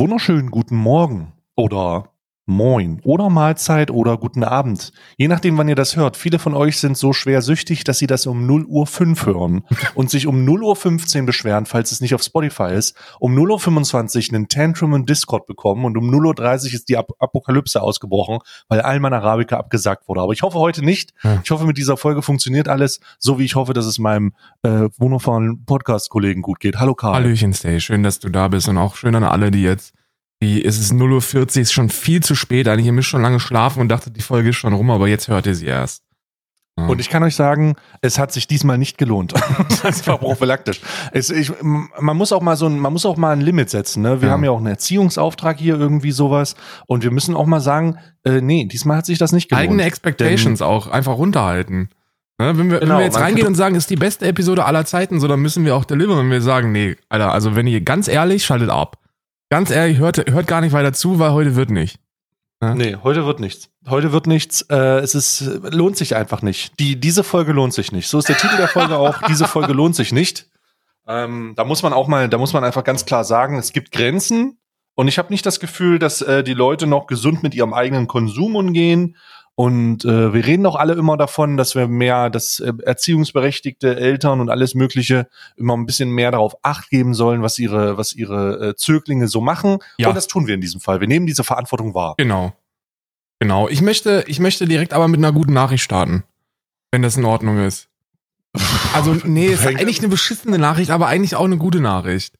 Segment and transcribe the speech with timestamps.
[0.00, 2.14] wunderschönen guten Morgen oder
[2.46, 4.92] Moin oder Mahlzeit oder guten Abend.
[5.16, 6.16] Je nachdem, wann ihr das hört.
[6.16, 9.62] Viele von euch sind so schwer süchtig, dass sie das um 0 Uhr 5 hören
[9.94, 13.52] und sich um 0 Uhr 15 beschweren, falls es nicht auf Spotify ist, um 0
[13.52, 17.10] Uhr 25 einen Tantrum in Discord bekommen und um 0 Uhr 30 ist die Ap
[17.18, 18.38] Apokalypse ausgebrochen,
[18.68, 20.20] weil Alman Arabica abgesagt wurde.
[20.20, 21.12] Aber ich hoffe heute nicht.
[21.44, 24.32] Ich hoffe, mit dieser Folge funktioniert alles, so wie ich hoffe, dass es meinem
[24.62, 26.80] äh, wundervollen Podcast-Kollegen gut geht.
[26.80, 27.14] Hallo Karl.
[27.14, 27.78] Hallöchen, Stay.
[27.80, 29.92] Schön, dass du da bist und auch schön an alle, die jetzt
[30.40, 32.66] wie, es ist 0.40 Uhr, ist schon viel zu spät.
[32.66, 35.28] Eigentlich, ihr müsst schon lange schlafen und dachte, die Folge ist schon rum, aber jetzt
[35.28, 36.02] hört ihr sie erst.
[36.78, 36.86] Ja.
[36.86, 39.34] Und ich kann euch sagen, es hat sich diesmal nicht gelohnt.
[39.82, 40.80] das war prophylaktisch.
[41.12, 44.02] Es, ich, man muss auch mal so ein, man muss auch mal ein Limit setzen.
[44.02, 44.22] Ne?
[44.22, 44.34] Wir ja.
[44.34, 46.54] haben ja auch einen Erziehungsauftrag hier, irgendwie sowas.
[46.86, 49.64] Und wir müssen auch mal sagen, äh, nee, diesmal hat sich das nicht gelohnt.
[49.64, 51.90] Eigene Expectations Denn, auch einfach runterhalten.
[52.38, 52.56] Ne?
[52.56, 55.20] Wenn, wir, genau, wenn wir jetzt reingehen und sagen, ist die beste Episode aller Zeiten,
[55.20, 58.08] so dann müssen wir auch deliveren und wir sagen, nee, Alter, also wenn ihr ganz
[58.08, 58.96] ehrlich, schaltet ab.
[59.50, 61.98] Ganz ehrlich, hört, hört gar nicht weiter zu, weil heute wird nicht.
[62.62, 62.74] Ja?
[62.74, 63.68] Nee, heute wird nichts.
[63.88, 64.62] Heute wird nichts.
[64.70, 65.40] Äh, es ist,
[65.72, 66.78] lohnt sich einfach nicht.
[66.78, 68.08] Die, diese Folge lohnt sich nicht.
[68.08, 69.22] So ist der Titel der Folge auch.
[69.28, 70.48] Diese Folge lohnt sich nicht.
[71.08, 73.90] Ähm, da muss man auch mal, da muss man einfach ganz klar sagen, es gibt
[73.90, 74.58] Grenzen.
[74.94, 78.06] Und ich habe nicht das Gefühl, dass äh, die Leute noch gesund mit ihrem eigenen
[78.06, 79.16] Konsum umgehen
[79.60, 84.40] und äh, wir reden auch alle immer davon, dass wir mehr, dass äh, erziehungsberechtigte Eltern
[84.40, 88.70] und alles Mögliche immer ein bisschen mehr darauf acht geben sollen, was ihre, was ihre
[88.70, 89.80] äh, Zöglinge so machen.
[89.98, 90.08] Ja.
[90.08, 91.02] Und das tun wir in diesem Fall.
[91.02, 92.14] Wir nehmen diese Verantwortung wahr.
[92.16, 92.54] Genau.
[93.38, 93.68] Genau.
[93.68, 96.24] Ich möchte, ich möchte direkt aber mit einer guten Nachricht starten.
[96.90, 97.90] Wenn das in Ordnung ist.
[98.94, 102.34] Also, nee, es ist eigentlich eine beschissene Nachricht, aber eigentlich auch eine gute Nachricht.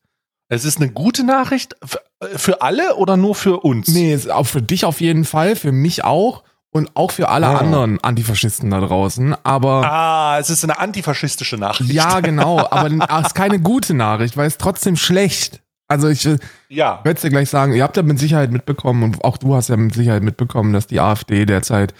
[0.48, 2.00] Es ist eine gute Nachricht für,
[2.38, 3.88] für alle oder nur für uns?
[3.88, 7.56] Nee, auch für dich auf jeden Fall, für mich auch und auch für alle oh.
[7.56, 9.90] anderen Antifaschisten da draußen, aber.
[9.90, 11.92] Ah, es ist eine antifaschistische Nachricht.
[11.92, 12.90] Ja, genau, aber
[13.20, 15.60] es ist keine gute Nachricht, weil es trotzdem schlecht.
[15.88, 17.00] Also ich äh, ja.
[17.02, 19.76] werde dir gleich sagen, ihr habt ja mit Sicherheit mitbekommen und auch du hast ja
[19.76, 21.94] mit Sicherheit mitbekommen, dass die AfD derzeit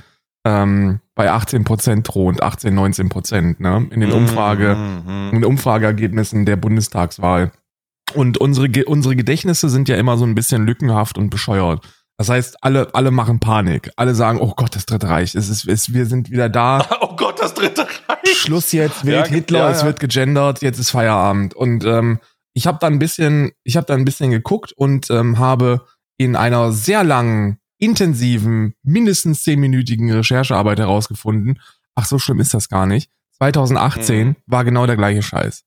[0.46, 3.88] ähm, bei 18 Prozent droht, 18, 19 Prozent, ne?
[3.90, 7.50] In den Umfrage, mm, in Umfrageergebnissen der Bundestagswahl.
[8.14, 11.84] Und unsere, unsere Gedächtnisse sind ja immer so ein bisschen lückenhaft und bescheuert.
[12.20, 13.92] Das heißt, alle, alle machen Panik.
[13.96, 15.34] Alle sagen, oh Gott, das Dritte Reich.
[15.34, 16.86] Es ist, es, wir sind wieder da.
[17.00, 18.36] Oh Gott, das Dritte Reich.
[18.36, 19.70] Schluss jetzt, wählt ja, Hitler, ja, ja.
[19.70, 21.54] es wird gegendert, jetzt ist Feierabend.
[21.54, 22.20] Und ähm,
[22.52, 25.86] ich habe da ein bisschen, ich habe da ein bisschen geguckt und ähm, habe
[26.18, 31.58] in einer sehr langen, intensiven, mindestens zehnminütigen Recherchearbeit herausgefunden,
[31.94, 33.10] ach, so schlimm ist das gar nicht.
[33.38, 34.36] 2018 mhm.
[34.44, 35.64] war genau der gleiche Scheiß.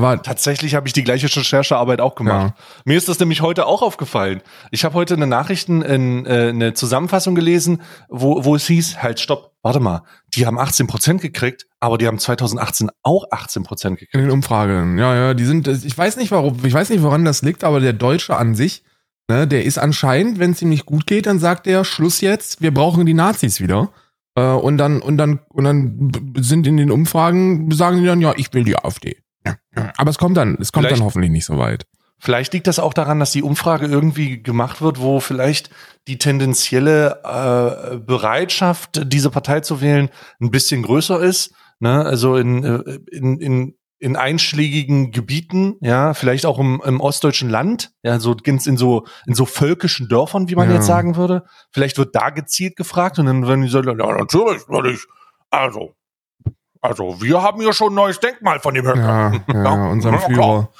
[0.00, 2.54] War Tatsächlich habe ich die gleiche Recherchearbeit auch gemacht.
[2.56, 2.64] Ja.
[2.84, 4.42] Mir ist das nämlich heute auch aufgefallen.
[4.70, 9.20] Ich habe heute eine Nachrichten, in, äh, eine Zusammenfassung gelesen, wo, wo es hieß, halt
[9.20, 13.98] stopp, warte mal, die haben 18 Prozent gekriegt, aber die haben 2018 auch 18 Prozent
[13.98, 14.14] gekriegt.
[14.14, 17.24] In den Umfragen, ja, ja, die sind, ich weiß nicht warum, ich weiß nicht woran
[17.24, 18.84] das liegt, aber der Deutsche an sich,
[19.28, 22.60] ne, der ist anscheinend, wenn es ihm nicht gut geht, dann sagt er, Schluss jetzt,
[22.62, 23.90] wir brauchen die Nazis wieder.
[24.34, 28.32] Äh, und dann, und dann, und dann sind in den Umfragen, sagen die dann, ja,
[28.36, 29.21] ich will die AfD.
[29.96, 31.86] Aber es kommt dann, es kommt vielleicht, dann hoffentlich nicht so weit.
[32.18, 35.70] Vielleicht liegt das auch daran, dass die Umfrage irgendwie gemacht wird, wo vielleicht
[36.06, 40.08] die tendenzielle äh, Bereitschaft, diese Partei zu wählen,
[40.40, 41.52] ein bisschen größer ist.
[41.80, 42.04] Ne?
[42.04, 47.90] Also in, äh, in, in, in einschlägigen Gebieten, ja, vielleicht auch im, im ostdeutschen Land,
[48.04, 50.76] ja, so in so in so völkischen Dörfern, wie man ja.
[50.76, 51.44] jetzt sagen würde.
[51.72, 55.04] Vielleicht wird da gezielt gefragt und dann werden die sagen, ja, natürlich, natürlich.
[55.50, 55.94] Also,
[56.82, 59.42] also, wir haben hier schon ein neues Denkmal von dem Höcker.
[59.48, 60.70] Ja, ja, unserem Führer.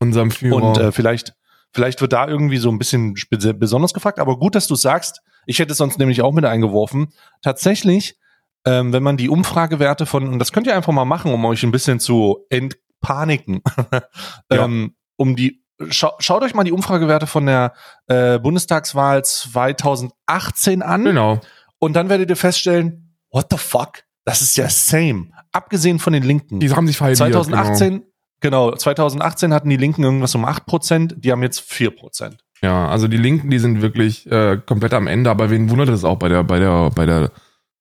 [0.00, 0.56] Unserem Führer.
[0.56, 1.34] Und äh, vielleicht,
[1.72, 4.18] vielleicht wird da irgendwie so ein bisschen besonders gefragt.
[4.18, 5.22] Aber gut, dass du sagst.
[5.46, 7.12] Ich hätte es sonst nämlich auch mit eingeworfen.
[7.40, 8.18] Tatsächlich,
[8.64, 11.62] ähm, wenn man die Umfragewerte von, und das könnt ihr einfach mal machen, um euch
[11.62, 13.62] ein bisschen zu entpaniken,
[14.50, 17.74] ähm, um die Schau, schaut euch mal die Umfragewerte von der
[18.06, 21.04] äh, Bundestagswahl 2018 an.
[21.04, 21.40] Genau.
[21.78, 24.05] Und dann werdet ihr feststellen, what the fuck?
[24.26, 25.28] Das ist ja same.
[25.52, 26.60] Abgesehen von den Linken.
[26.60, 27.16] Die haben sich verhalten.
[27.16, 27.92] 2018,
[28.40, 28.70] genau.
[28.70, 32.34] genau, 2018 hatten die Linken irgendwas um 8%, die haben jetzt 4%.
[32.60, 36.04] Ja, also die Linken, die sind wirklich äh, komplett am Ende, aber wen wundert es
[36.04, 37.30] auch bei der, bei der, bei der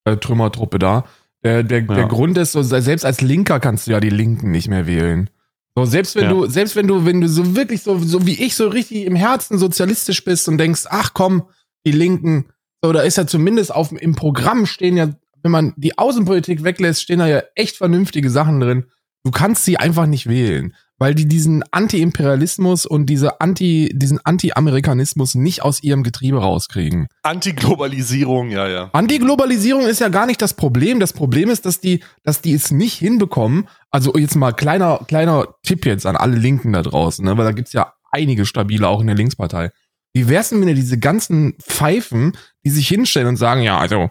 [0.06, 1.06] äh, Trümmertruppe da?
[1.44, 1.94] Der, der, ja.
[1.96, 5.30] der Grund ist, so, selbst als Linker kannst du ja die Linken nicht mehr wählen.
[5.76, 6.30] So, selbst wenn ja.
[6.30, 9.16] du, selbst wenn du, wenn du so wirklich so, so wie ich so richtig im
[9.16, 11.48] Herzen sozialistisch bist und denkst, ach komm,
[11.86, 12.46] die Linken,
[12.84, 15.10] so, da ist ja zumindest auf, im Programm stehen ja
[15.46, 18.86] wenn man die Außenpolitik weglässt, stehen da ja echt vernünftige Sachen drin.
[19.24, 25.36] Du kannst sie einfach nicht wählen, weil die diesen Anti-Imperialismus und diese Anti, diesen Anti-Amerikanismus
[25.36, 27.06] nicht aus ihrem Getriebe rauskriegen.
[27.22, 28.90] Anti-Globalisierung, ja, ja.
[28.94, 31.00] Anti-Globalisierung ist ja gar nicht das Problem.
[31.00, 33.68] Das Problem ist, dass die, dass die es nicht hinbekommen.
[33.92, 37.38] Also jetzt mal kleiner, kleiner Tipp jetzt an alle Linken da draußen, ne?
[37.38, 39.70] weil da gibt's ja einige stabile, auch in der Linkspartei.
[40.12, 44.10] Wie wär's denn, wenn ihr diese ganzen Pfeifen, die sich hinstellen und sagen, ja, also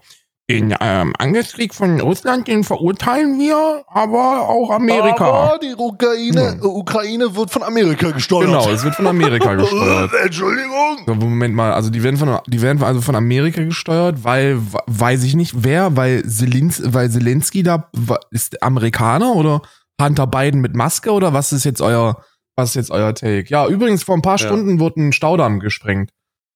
[0.50, 5.24] den ähm, Angriffskrieg von Russland, den verurteilen wir, aber auch Amerika.
[5.24, 6.68] Aber die Ukraine, ja.
[6.68, 8.46] Ukraine wird von Amerika gesteuert.
[8.46, 10.10] Genau, es wird von Amerika gesteuert.
[10.22, 10.98] Entschuldigung.
[11.06, 15.24] So, Moment mal, also die werden von, die werden also von Amerika gesteuert, weil, weiß
[15.24, 17.90] ich nicht, wer, weil Zelensky, weil Zelensky da,
[18.30, 19.62] ist Amerikaner oder
[20.00, 22.22] Hunter Biden mit Maske oder was ist jetzt euer,
[22.54, 23.48] was ist jetzt euer Take?
[23.48, 24.46] Ja, übrigens, vor ein paar ja.
[24.46, 26.10] Stunden wurde ein Staudamm gesprengt,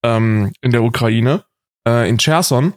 [0.04, 1.44] ähm, in der Ukraine,
[1.88, 2.74] äh, in Cherson.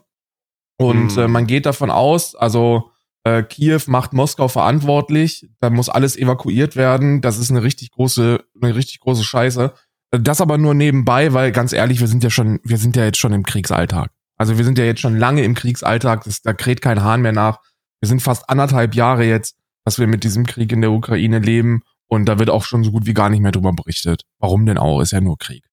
[0.82, 1.22] Und mhm.
[1.22, 2.90] äh, man geht davon aus, also
[3.24, 7.22] äh, Kiew macht Moskau verantwortlich, da muss alles evakuiert werden.
[7.22, 9.74] Das ist eine richtig große, eine richtig große Scheiße.
[10.10, 13.20] Das aber nur nebenbei, weil ganz ehrlich, wir sind ja schon, wir sind ja jetzt
[13.20, 14.12] schon im Kriegsalltag.
[14.38, 17.32] Also wir sind ja jetzt schon lange im Kriegsalltag, das, da kräht kein Hahn mehr
[17.32, 17.60] nach.
[18.00, 19.56] Wir sind fast anderthalb Jahre jetzt,
[19.86, 22.92] dass wir mit diesem Krieg in der Ukraine leben und da wird auch schon so
[22.92, 24.24] gut wie gar nicht mehr drüber berichtet.
[24.40, 25.00] Warum denn auch?
[25.00, 25.64] Ist ja nur Krieg.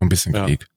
[0.00, 0.32] Ein bisschen.
[0.32, 0.62] Krieg.
[0.62, 0.71] Ja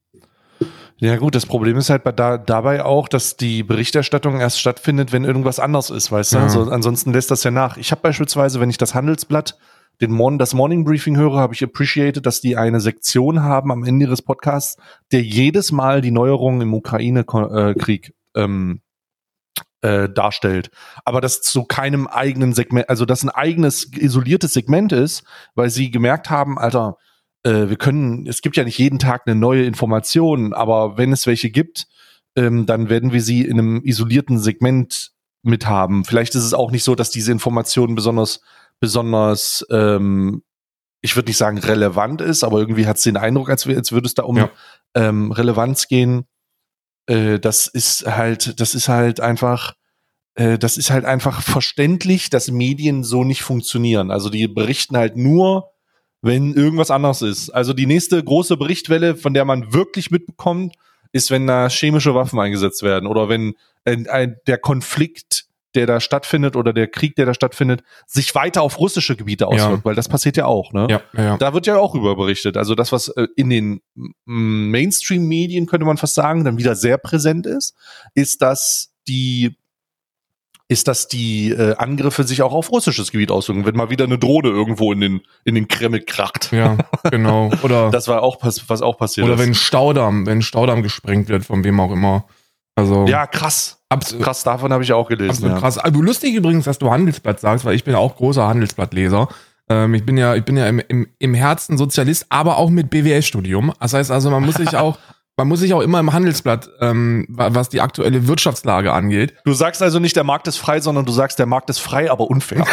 [1.18, 5.26] gut, das Problem ist halt bei da, dabei auch, dass die Berichterstattung erst stattfindet, wenn
[5.26, 6.38] irgendwas anders ist, weißt du?
[6.38, 6.44] Ja.
[6.44, 7.78] Also, ansonsten lässt das ja nach.
[7.78, 9.58] Ich habe beispielsweise, wenn ich das Handelsblatt,
[10.02, 13.84] den Mon das Morning Briefing höre, habe ich appreciated, dass die eine Sektion haben am
[13.84, 14.78] Ende ihres Podcasts,
[15.12, 18.82] der jedes Mal die Neuerungen im Ukraine-Krieg ähm,
[19.82, 20.70] äh, darstellt.
[21.06, 25.24] Aber das zu keinem eigenen Segment, also das ein eigenes isoliertes Segment ist,
[25.56, 26.98] weil sie gemerkt haben, Alter,
[27.46, 31.28] äh, wir können, es gibt ja nicht jeden Tag eine neue Information, aber wenn es
[31.28, 31.88] welche gibt,
[32.36, 35.12] ähm, dann werden wir sie in einem isolierten Segment
[35.44, 36.06] mithaben.
[36.06, 38.42] Vielleicht ist es auch nicht so, dass diese Information besonders,
[38.80, 40.42] besonders, ähm,
[41.02, 44.08] ich würde nicht sagen relevant ist, aber irgendwie hat es den Eindruck, als, als würde
[44.08, 44.50] es da um ja.
[44.96, 46.26] ähm, Relevanz gehen.
[47.06, 49.76] Äh, das ist halt, das ist halt einfach,
[50.34, 54.10] äh, das ist halt einfach verständlich, dass Medien so nicht funktionieren.
[54.10, 55.75] Also die berichten halt nur
[56.26, 57.52] wenn irgendwas anderes ist.
[57.52, 60.74] Also die nächste große Berichtwelle, von der man wirklich mitbekommt,
[61.12, 65.46] ist, wenn da chemische Waffen eingesetzt werden oder wenn äh, der Konflikt,
[65.76, 69.78] der da stattfindet oder der Krieg, der da stattfindet, sich weiter auf russische Gebiete auswirkt,
[69.78, 69.86] ja.
[69.86, 70.74] weil das passiert ja auch.
[70.74, 70.88] Ne?
[70.90, 71.38] Ja, ja.
[71.38, 72.58] Da wird ja auch über berichtet.
[72.58, 73.82] Also das, was äh, in den
[74.26, 77.76] Mainstream-Medien, könnte man fast sagen, dann wieder sehr präsent ist,
[78.16, 79.58] ist, dass die
[80.68, 84.18] ist, dass die äh, Angriffe sich auch auf russisches Gebiet auswirken, wenn mal wieder eine
[84.18, 86.52] Drohne irgendwo in den in den Kreml kracht.
[86.52, 86.78] Ja,
[87.12, 87.52] genau.
[87.62, 89.42] Oder das war auch was auch passiert oder ist.
[89.42, 92.26] wenn Staudamm, wenn Staudamm gesprengt wird, von wem auch immer.
[92.76, 93.80] Also ja, krass.
[94.20, 95.48] Krass, davon habe ich auch gelesen.
[95.48, 95.58] Ja.
[95.58, 95.78] Krass.
[95.78, 99.30] Also lustig übrigens, dass du Handelsblatt sagst, weil ich bin auch großer Handelsblattleser.
[99.70, 102.90] Ähm, ich bin ja, ich bin ja im, im, im Herzen Sozialist, aber auch mit
[102.90, 103.72] BWL-Studium.
[103.80, 104.98] Das heißt also, man muss sich auch
[105.38, 109.34] man muss sich auch immer im Handelsblatt, ähm, was die aktuelle Wirtschaftslage angeht.
[109.44, 112.10] Du sagst also nicht, der Markt ist frei, sondern du sagst, der Markt ist frei,
[112.10, 112.66] aber unfair.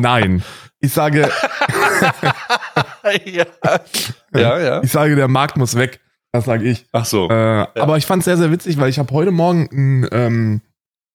[0.00, 0.42] Nein.
[0.80, 1.28] Ich sage.
[3.24, 3.46] ja.
[4.34, 4.82] ja, ja.
[4.82, 6.00] Ich sage, der Markt muss weg.
[6.32, 6.86] Das sage ich.
[6.92, 7.28] Ach so.
[7.28, 7.68] Äh, ja.
[7.76, 10.60] Aber ich fand es sehr, sehr witzig, weil ich habe heute Morgen einen, ähm,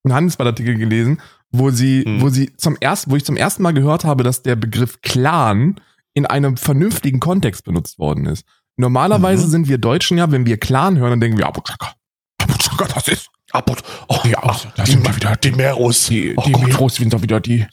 [0.04, 1.20] einen Handelsblattartikel gelesen,
[1.52, 2.22] wo sie, hm.
[2.22, 5.80] wo sie zum ersten, wo ich zum ersten Mal gehört habe, dass der Begriff Clan
[6.14, 8.46] in einem vernünftigen Kontext benutzt worden ist.
[8.78, 9.52] Normalerweise mhm.
[9.52, 11.94] sind wir Deutschen ja, wenn wir Clan hören, dann denken wir, Abu Chaka.
[12.42, 13.30] Abu Chaka, das ist.
[13.52, 13.74] Abu,
[14.08, 15.36] oh, ja, ach, da sind wir wieder.
[15.36, 16.06] Die Meros.
[16.06, 17.66] Die, oh die Meros sind doch wieder die,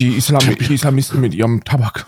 [0.00, 2.06] die, Islami die Islamisten mit ihrem Tabak.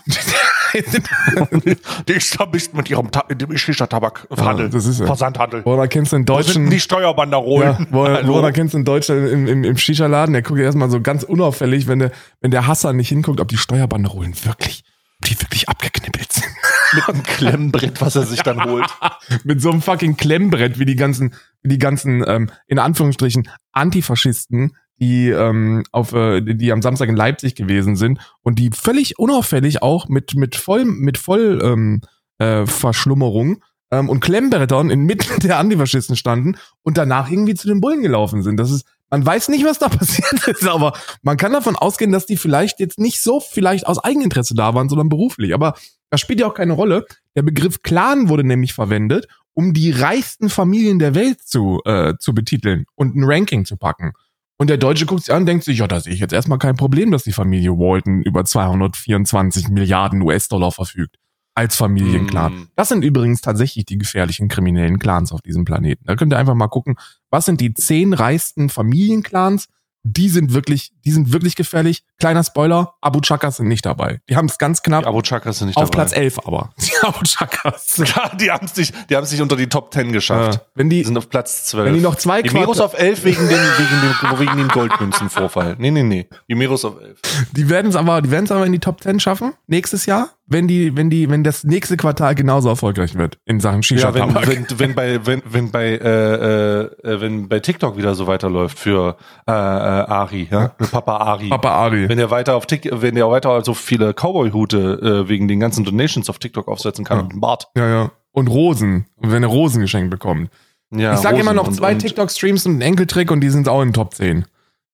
[2.07, 5.61] die Islamisten mit ihrem Ta Shisha-Tabak ja, das ist, Versandhandel.
[5.63, 6.69] Oder kennst du in Deutschen.
[6.69, 7.87] die Steuerbanderolen.
[7.91, 11.01] Ja, wo, oder kennst du in Deutschland im, im, im Shisha-Laden, der guckt erstmal so
[11.01, 14.83] ganz unauffällig, wenn der, wenn der Hasser nicht hinguckt, ob die Steuerbanderolen wirklich
[15.19, 16.47] die wirklich abgeknippelt sind.
[16.93, 18.87] Mit einem Klemmbrett, was er sich dann holt.
[19.43, 24.75] Mit so einem fucking Klemmbrett, wie die ganzen, wie die ganzen, ähm, in Anführungsstrichen, Antifaschisten,
[24.99, 29.81] die ähm, auf äh, die am Samstag in Leipzig gewesen sind und die völlig unauffällig
[29.83, 32.01] auch mit mit voll mit voll ähm,
[32.39, 38.01] äh, Verschlummerung ähm, und Klemmbrettern inmitten der Antifaschisten standen und danach irgendwie zu den Bullen
[38.01, 38.57] gelaufen sind.
[38.57, 42.25] Das ist man weiß nicht, was da passiert ist, aber man kann davon ausgehen, dass
[42.25, 45.53] die vielleicht jetzt nicht so vielleicht aus Eigeninteresse da waren, sondern beruflich.
[45.53, 45.75] Aber
[46.09, 47.05] das spielt ja auch keine Rolle.
[47.35, 52.33] Der Begriff Clan wurde nämlich verwendet, um die reichsten Familien der Welt zu, äh, zu
[52.33, 54.13] betiteln und ein Ranking zu packen.
[54.57, 56.57] Und der Deutsche guckt sich an und denkt sich, ja, da sehe ich jetzt erstmal
[56.57, 61.17] kein Problem, dass die Familie Walton über 224 Milliarden US-Dollar verfügt
[61.53, 62.53] als Familienclan.
[62.53, 62.67] Mm.
[62.75, 66.05] Das sind übrigens tatsächlich die gefährlichen kriminellen Clans auf diesem Planeten.
[66.05, 66.97] Da könnt ihr einfach mal gucken,
[67.29, 69.67] was sind die zehn reichsten Familienclans?
[70.09, 72.05] Die sind wirklich, die sind wirklich gefährlich.
[72.17, 74.21] kleiner Spoiler, Abu Chakas sind nicht dabei.
[74.29, 75.01] Die haben es ganz knapp.
[75.03, 76.03] Die Abu Chakas sind nicht auf dabei.
[76.05, 76.69] Platz 11 aber.
[76.79, 77.97] Die Abu Chakas.
[78.15, 80.53] Ja, die haben es nicht, die haben es nicht unter die Top 10 geschafft.
[80.55, 80.61] Ja.
[80.75, 81.85] Wenn die- die sind auf Platz 12.
[81.87, 85.75] wenn die noch zwei die Meros auf 11 wegen dem, wegen dem, wegen dem Goldmünzenvorfall.
[85.77, 86.29] Nee, nee, nee.
[86.47, 87.19] Die Meros auf 11.
[87.51, 90.29] Die werden es aber, die werden es aber in die Top 10 schaffen nächstes Jahr,
[90.49, 94.13] wenn die, wenn die, wenn das nächste Quartal genauso erfolgreich wird in Sachen Shisha Ja,
[94.13, 98.79] wenn, wenn, wenn bei, wenn, wenn bei, äh, äh, wenn bei TikTok wieder so weiterläuft
[98.79, 101.49] für, äh, äh, Ari, ja, mit Papa Ari.
[101.49, 102.07] Papa Ari.
[102.09, 105.83] Wenn er weiter auf Tik, wenn er weiter so viele Cowboy-Hute äh, wegen den ganzen
[105.83, 107.23] Donations auf TikTok aufsetzen kann Ja.
[107.23, 107.67] und einen Bart.
[107.77, 108.11] Ja, ja.
[108.31, 109.05] Und Rosen.
[109.17, 110.49] Und wenn er Rosen geschenkt bekommt.
[110.95, 113.89] Ja, ich sage immer noch zwei TikTok-Streams und einen Enkeltrick und die sind auch in
[113.89, 114.45] den Top 10.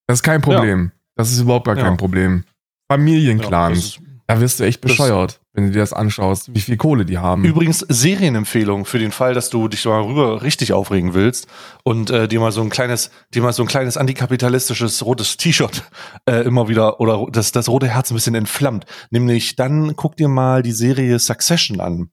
[0.07, 0.91] Das ist kein Problem.
[1.15, 1.83] Das ist überhaupt gar Ja.
[1.83, 2.43] kein Problem.
[2.89, 3.99] Ja, Familienclans.
[4.27, 7.43] da wirst du echt bescheuert, wenn du dir das anschaust, wie viel Kohle die haben.
[7.45, 11.47] Übrigens Serienempfehlung für den Fall, dass du dich mal rüber richtig aufregen willst
[11.83, 15.83] und äh, dir mal so ein kleines, dir mal so ein kleines antikapitalistisches rotes T-Shirt
[16.27, 18.85] äh, immer wieder oder das das rote Herz ein bisschen entflammt.
[19.11, 22.09] Nämlich dann guck dir mal die Serie Succession an.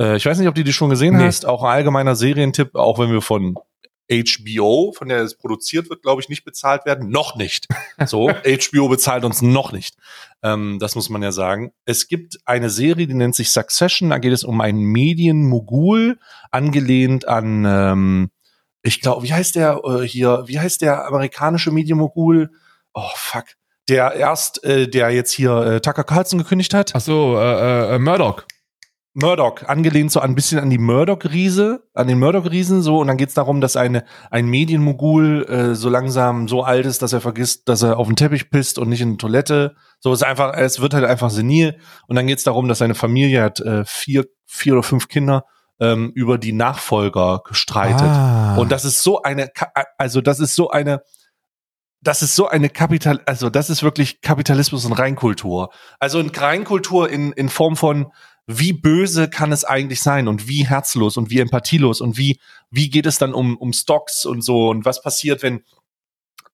[0.00, 1.24] Äh, ich weiß nicht, ob du die schon gesehen Nee.
[1.24, 1.46] hast.
[1.46, 3.56] Auch ein allgemeiner Serientipp, auch wenn wir von
[4.10, 7.08] HBO, von der es produziert wird, glaube ich, nicht bezahlt werden.
[7.10, 7.66] Noch nicht.
[8.06, 9.94] So, HBO bezahlt uns noch nicht.
[10.42, 11.72] Ähm, das muss man ja sagen.
[11.84, 14.08] Es gibt eine Serie, die nennt sich Succession.
[14.08, 16.18] Da geht es um einen Medienmogul,
[16.50, 18.30] angelehnt an, ähm,
[18.82, 22.50] ich glaube, wie heißt der äh, hier, wie heißt der amerikanische Medienmogul?
[22.94, 23.44] Oh, fuck.
[23.88, 26.92] Der erst, äh, der jetzt hier äh, Tucker Carlson gekündigt hat.
[26.94, 28.44] Ach so, äh, äh, Murdoch.
[29.12, 33.00] Murdoch, angelehnt so ein bisschen an die Murdoch-Riese, an den Murdoch-Riesen so.
[33.00, 37.12] Und dann geht's darum, dass eine, ein Medienmogul äh, so langsam so alt ist, dass
[37.12, 39.74] er vergisst, dass er auf den Teppich pisst und nicht in die Toilette.
[39.98, 41.78] So ist einfach, es wird halt einfach senil.
[42.06, 45.44] Und dann geht's darum, dass seine Familie hat äh, vier, vier oder fünf Kinder
[45.80, 48.02] ähm, über die Nachfolger gestreitet.
[48.02, 48.56] Ah.
[48.58, 49.50] Und das ist so eine,
[49.98, 51.02] also das ist so eine,
[52.02, 55.70] das ist so eine Kapital, also das ist wirklich Kapitalismus und Reinkultur.
[55.98, 58.12] Also in Reinkultur in, in Form von,
[58.58, 62.40] wie böse kann es eigentlich sein und wie herzlos und wie empathielos und wie,
[62.70, 65.62] wie geht es dann um, um Stocks und so und was passiert, wenn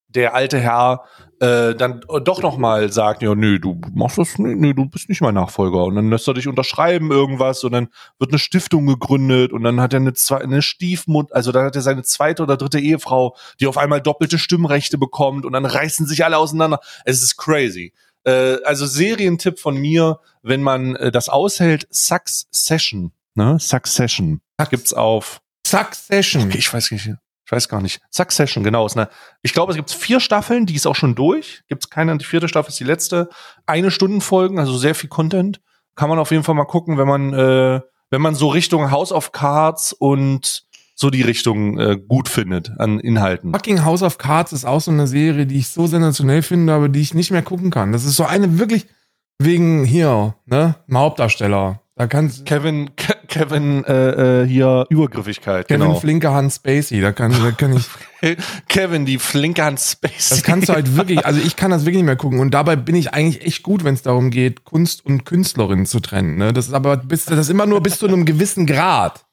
[0.09, 1.05] der alte Herr
[1.41, 5.11] äh, dann doch noch mal sagt, ja, nö, du machst das, nö, nö, du bist
[5.11, 5.85] nicht mein Nachfolger.
[5.85, 7.89] Und dann lässt er dich unterschreiben irgendwas und dann
[8.19, 11.77] wird eine Stiftung gegründet und dann hat er eine, Zwe- eine Stiefmutter, also dann hat
[11.77, 16.07] er seine zweite oder dritte Ehefrau, die auf einmal doppelte Stimmrechte bekommt und dann reißen
[16.07, 16.81] sich alle auseinander.
[17.05, 17.93] Es ist crazy.
[18.27, 23.59] Äh, also Serientipp von mir, wenn man äh, das aushält, Succession, ne?
[23.61, 24.41] Succession.
[24.71, 26.45] Gibt's auf Succession.
[26.45, 27.11] Okay, ich weiß nicht.
[27.47, 28.01] Ich weiß gar nicht.
[28.11, 28.87] Succession, genau.
[28.87, 29.09] Ist eine,
[29.43, 31.63] ich glaube, es gibt vier Staffeln, die ist auch schon durch.
[31.69, 33.29] Gibt es keine, die vierte Staffel ist die letzte.
[33.67, 35.61] Eine Stunden Folgen, also sehr viel Content.
[35.95, 37.81] Kann man auf jeden Fall mal gucken, wenn man, äh,
[38.11, 40.66] wenn man so Richtung House of Cards und
[40.97, 43.53] so die Richtung äh, gut findet an Inhalten.
[43.53, 46.89] Fucking House of Cards ist auch so eine Serie, die ich so sensationell finde, aber
[46.89, 47.93] die ich nicht mehr gucken kann.
[47.93, 48.87] Das ist so eine wirklich
[49.39, 51.83] wegen hier, ne, dem Hauptdarsteller.
[51.99, 56.01] Da kannst Kevin, Ke Kevin äh, äh, hier Übergriffigkeit, Kevin genau.
[56.01, 57.87] Flinke Hans Spacey, da kann, da kann ich,
[58.69, 60.29] Kevin, die flinke Hand Space.
[60.31, 62.77] das kannst du halt wirklich, also ich kann das wirklich nicht mehr gucken und dabei
[62.77, 66.53] bin ich eigentlich echt gut, wenn es darum geht, Kunst und Künstlerin zu trennen, ne?
[66.53, 69.26] Das ist aber bis, das ist immer nur bis zu einem gewissen Grad,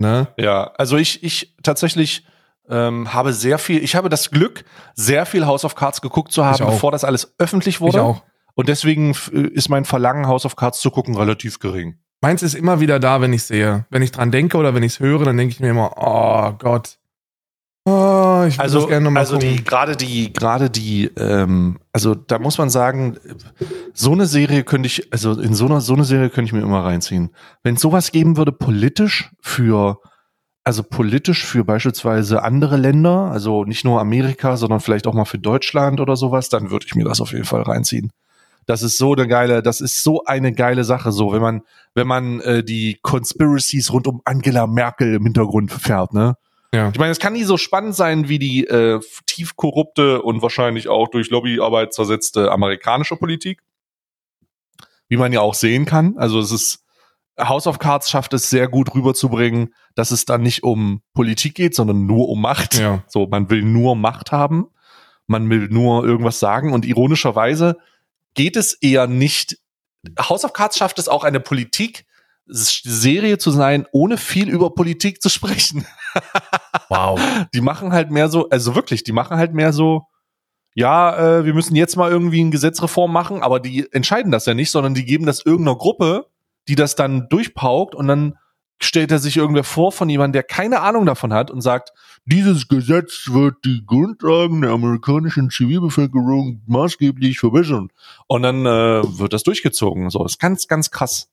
[0.00, 0.28] ne?
[0.36, 2.26] Ja, also ich, ich tatsächlich
[2.68, 4.64] ähm, habe sehr viel, ich habe das Glück,
[4.94, 7.98] sehr viel House of Cards geguckt zu haben, bevor das alles öffentlich wurde.
[7.98, 8.22] Ich auch.
[8.54, 11.98] Und deswegen f- ist mein Verlangen, House of Cards zu gucken, relativ gering.
[12.20, 13.86] Meins ist immer wieder da, wenn ich sehe.
[13.90, 16.52] Wenn ich dran denke oder wenn ich es höre, dann denke ich mir immer, oh
[16.58, 16.98] Gott.
[18.40, 19.56] Oh, ich würde Also, das gerne nochmal also gucken.
[19.56, 23.16] die, gerade die, gerade die, ähm, also da muss man sagen,
[23.94, 26.62] so eine Serie könnte ich, also in so einer, so eine Serie könnte ich mir
[26.62, 27.30] immer reinziehen.
[27.62, 29.98] Wenn es sowas geben würde, politisch für,
[30.64, 35.38] also politisch für beispielsweise andere Länder, also nicht nur Amerika, sondern vielleicht auch mal für
[35.38, 38.12] Deutschland oder sowas, dann würde ich mir das auf jeden Fall reinziehen.
[38.66, 41.62] Das ist so eine geile, das ist so eine geile Sache, so wenn man,
[41.94, 46.36] wenn man äh, die Conspiracies rund um Angela Merkel im Hintergrund fährt, ne?
[46.72, 46.90] Ja.
[46.92, 50.88] Ich meine, es kann nie so spannend sein wie die äh, tief korrupte und wahrscheinlich
[50.88, 53.62] auch durch Lobbyarbeit zersetzte amerikanische Politik.
[55.08, 56.16] Wie man ja auch sehen kann.
[56.16, 56.84] Also es ist,
[57.36, 61.74] House of Cards schafft es sehr gut rüberzubringen, dass es dann nicht um Politik geht,
[61.74, 62.78] sondern nur um Macht.
[62.78, 63.02] Ja.
[63.08, 64.68] So, man will nur Macht haben.
[65.26, 66.72] Man will nur irgendwas sagen.
[66.72, 67.78] Und ironischerweise
[68.34, 69.58] geht es eher nicht.
[70.20, 72.06] House of Cards schafft es auch eine Politik,
[72.50, 75.86] Serie zu sein, ohne viel über Politik zu sprechen.
[76.88, 77.20] Wow.
[77.54, 80.08] Die machen halt mehr so, also wirklich, die machen halt mehr so,
[80.74, 84.54] ja, äh, wir müssen jetzt mal irgendwie eine Gesetzreform machen, aber die entscheiden das ja
[84.54, 86.26] nicht, sondern die geben das irgendeiner Gruppe,
[86.66, 88.36] die das dann durchpaukt und dann
[88.82, 91.92] stellt er sich irgendwer vor von jemandem, der keine Ahnung davon hat und sagt,
[92.24, 97.90] dieses Gesetz wird die Grundlagen der amerikanischen Zivilbevölkerung maßgeblich verbessern.
[98.26, 100.08] Und dann äh, wird das durchgezogen.
[100.08, 101.29] So, ist ganz, ganz krass.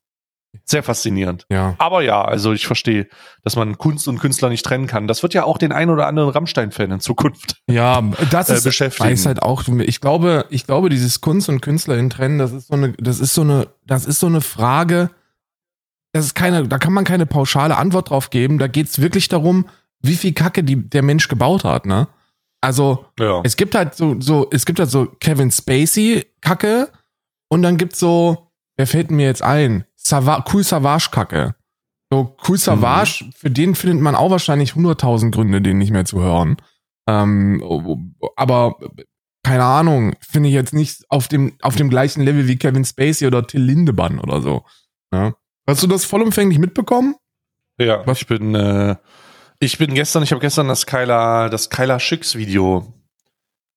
[0.65, 1.45] Sehr faszinierend.
[1.49, 1.75] Ja.
[1.77, 3.07] Aber ja, also ich verstehe,
[3.43, 5.07] dass man Kunst und Künstler nicht trennen kann.
[5.07, 8.63] Das wird ja auch den ein oder anderen Rammstein-Fan in Zukunft Ja, das äh, ist
[8.63, 9.09] beschäftigen.
[9.09, 9.63] weiß halt auch.
[9.67, 13.19] Ich glaube, ich glaube, dieses Kunst und Künstler in trennen, das ist so eine, das
[13.19, 15.09] ist so eine, das ist so eine Frage.
[16.13, 18.57] Das ist keine, da kann man keine pauschale Antwort drauf geben.
[18.57, 19.67] Da geht's wirklich darum,
[20.01, 22.07] wie viel Kacke die, der Mensch gebaut hat, ne?
[22.61, 23.41] Also, ja.
[23.43, 26.89] es gibt halt so, so, es gibt halt so Kevin Spacey Kacke
[27.49, 28.46] und dann gibt's so,
[28.77, 29.83] wer fällt mir jetzt ein?
[29.95, 31.55] Sava cool Savage Kacke.
[32.09, 36.21] So cool Savage, für den findet man auch wahrscheinlich 100.000 Gründe, den nicht mehr zu
[36.21, 36.55] hören.
[37.05, 38.77] Ähm, aber
[39.43, 43.27] keine Ahnung, finde ich jetzt nicht auf dem, auf dem gleichen Level wie Kevin Spacey
[43.27, 44.63] oder Till Lindemann oder so.
[45.13, 45.33] Ja.
[45.67, 47.15] Hast du das vollumfänglich mitbekommen?
[47.77, 48.21] Ja, Was?
[48.21, 48.95] ich bin, äh,
[49.59, 52.93] ich bin gestern, ich habe gestern das Kyla, das Kyla Schicks Video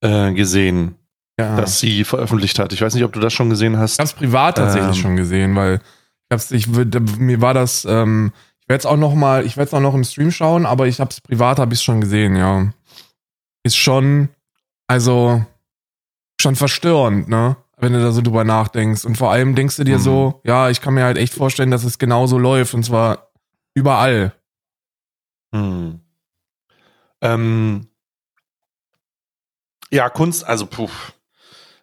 [0.00, 0.97] äh, gesehen,
[1.40, 1.56] Ja.
[1.56, 2.73] das sie veröffentlicht hat.
[2.73, 3.94] Ich weiß nicht, ob du das schon gesehen hast.
[3.94, 5.02] Ich hab's privat tatsächlich Ähm.
[5.02, 9.14] schon gesehen, weil ich hab's, ich mir war das, ähm, ich werde es auch noch
[9.14, 11.80] mal, ich werde es auch noch im Stream schauen, aber ich hab's privat, habe ich
[11.82, 12.73] schon gesehen, ja.
[13.64, 14.28] Ist schon,
[14.87, 15.44] also
[16.40, 17.56] schon verstörend, ne?
[17.82, 19.04] Wenn du da so drüber nachdenkst.
[19.06, 20.02] Und vor allem denkst du dir Mhm.
[20.02, 23.30] so, ja, ich kann mir halt echt vorstellen, dass es genauso läuft und zwar
[23.75, 24.35] überall.
[25.54, 26.00] Hm.
[27.23, 27.87] Ähm,
[29.90, 30.88] ja, Kunst, also puh.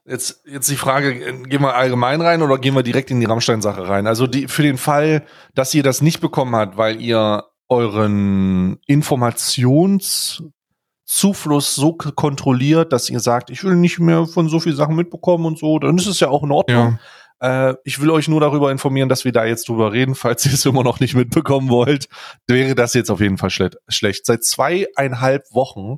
[0.10, 3.90] Jetzt, jetzt die Frage, gehen wir allgemein rein oder gehen wir direkt in die Rammstein-Sache
[3.90, 4.08] rein?
[4.08, 11.76] Also die, für den Fall, dass ihr das nicht bekommen habt, weil ihr euren Informationszufluss
[11.76, 15.60] so kontrolliert, dass ihr sagt, ich will nicht mehr von so viel Sachen mitbekommen und
[15.60, 17.00] so, dann ist es ja auch in Ordnung.
[17.42, 20.16] Äh, ich will euch nur darüber informieren, dass wir da jetzt drüber reden.
[20.16, 22.08] Falls ihr es immer noch nicht mitbekommen wollt,
[22.48, 24.26] wäre das jetzt auf jeden Fall schle schlecht.
[24.26, 25.98] Seit zweieinhalb Wochen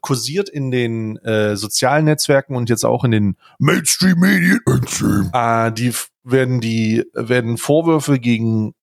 [0.00, 4.60] kursiert in den äh, sozialen Netzwerken und jetzt auch in den Mainstream-Medien,
[5.32, 5.92] äh, die
[6.24, 8.74] werden die werden Vorwürfe gegen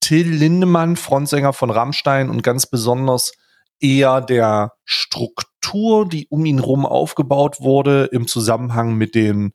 [0.00, 3.32] Till Lindemann, Frontsänger von Rammstein und ganz besonders
[3.80, 9.52] eher der Struktur, die um ihn rum aufgebaut wurde im Zusammenhang mit den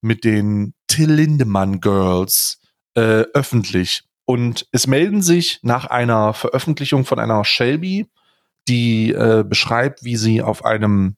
[0.00, 2.60] mit den Till Lindemann Girls
[2.94, 4.02] äh, öffentlich.
[4.26, 8.06] Und es melden sich nach einer Veröffentlichung von einer Shelby,
[8.68, 11.16] die äh, beschreibt, wie sie auf einem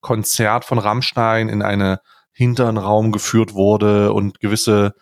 [0.00, 1.98] Konzert von Rammstein in einen
[2.32, 4.94] hinteren Raum geführt wurde und gewisse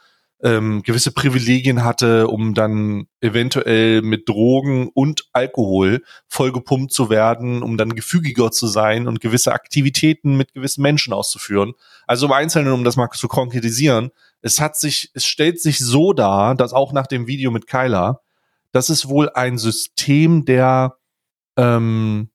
[0.44, 7.78] ähm, gewisse Privilegien hatte, um dann eventuell mit Drogen und Alkohol vollgepumpt zu werden, um
[7.78, 11.72] dann gefügiger zu sein und gewisse Aktivitäten mit gewissen Menschen auszuführen.
[12.07, 14.11] Also im Einzelnen, um das mal zu konkretisieren,
[14.42, 18.20] es hat sich, es stellt sich so dar, dass auch nach dem Video mit Kyla,
[18.70, 20.96] das ist wohl ein System der,
[21.57, 22.31] ähm,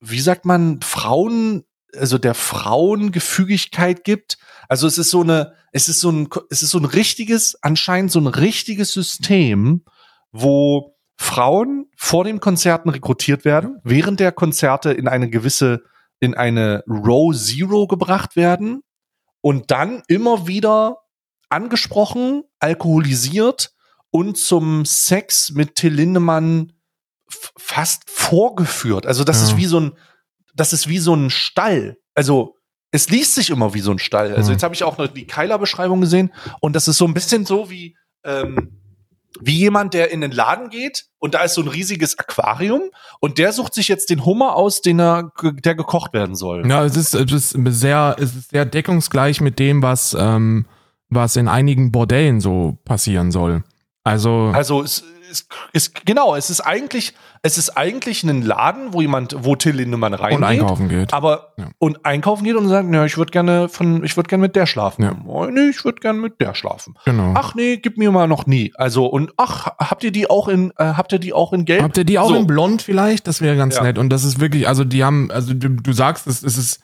[0.00, 1.64] wie sagt man, Frauen,
[1.96, 4.38] also der Frauengefügigkeit gibt.
[4.68, 8.10] Also es ist so eine, es ist so ein, es ist so ein richtiges, anscheinend
[8.12, 9.84] so ein richtiges System,
[10.32, 15.84] wo Frauen vor den Konzerten rekrutiert werden, während der Konzerte in eine gewisse,
[16.20, 18.82] in eine Row Zero gebracht werden
[19.40, 20.98] und dann immer wieder
[21.48, 23.72] angesprochen, alkoholisiert
[24.10, 26.72] und zum Sex mit Till Lindemann
[27.58, 29.06] fast vorgeführt.
[29.06, 29.44] Also das Ja.
[29.48, 29.92] ist wie so ein,
[30.54, 31.96] das ist wie so ein Stall.
[32.14, 32.56] Also
[32.90, 34.34] es liest sich immer wie so ein Stall.
[34.34, 34.52] Also Mhm.
[34.54, 37.70] jetzt habe ich auch noch die Keiler-Beschreibung gesehen und das ist so ein bisschen so
[37.70, 38.80] wie ähm,
[39.40, 42.82] wie jemand, der in den Laden geht und da ist so ein riesiges Aquarium
[43.18, 46.64] und der sucht sich jetzt den Hummer aus, den er, der gekocht werden soll.
[46.70, 50.66] Ja, es ist, es ist sehr, es ist sehr deckungsgleich mit dem, was, ähm,
[51.08, 53.64] was in einigen Bordellen so passieren soll.
[54.04, 55.02] Also, Also es
[55.34, 59.76] ist, ist genau, es ist eigentlich, es ist eigentlich ein Laden, wo jemand, wo Till
[59.76, 61.12] Lindemann reingeht, und einkaufen geht.
[61.12, 61.66] aber Ja.
[61.78, 64.66] und einkaufen geht und sagt, ja, ich würde gerne von, ich würde gerne mit der
[64.66, 65.02] schlafen.
[65.02, 65.14] Ja.
[65.26, 66.94] Oh, nee, ich würde gerne mit der schlafen.
[67.04, 67.34] Genau.
[67.36, 68.72] Ach nee, gib mir mal noch nie.
[68.76, 71.82] Also und ach, habt ihr die auch in, äh, habt ihr die auch in Gelb?
[71.82, 72.36] Habt ihr die auch So.
[72.36, 73.26] in blond vielleicht?
[73.26, 73.82] Das wäre ganz Ja.
[73.82, 73.98] nett.
[73.98, 76.80] Und das ist wirklich, also die haben, also du, du sagst, es, es ist,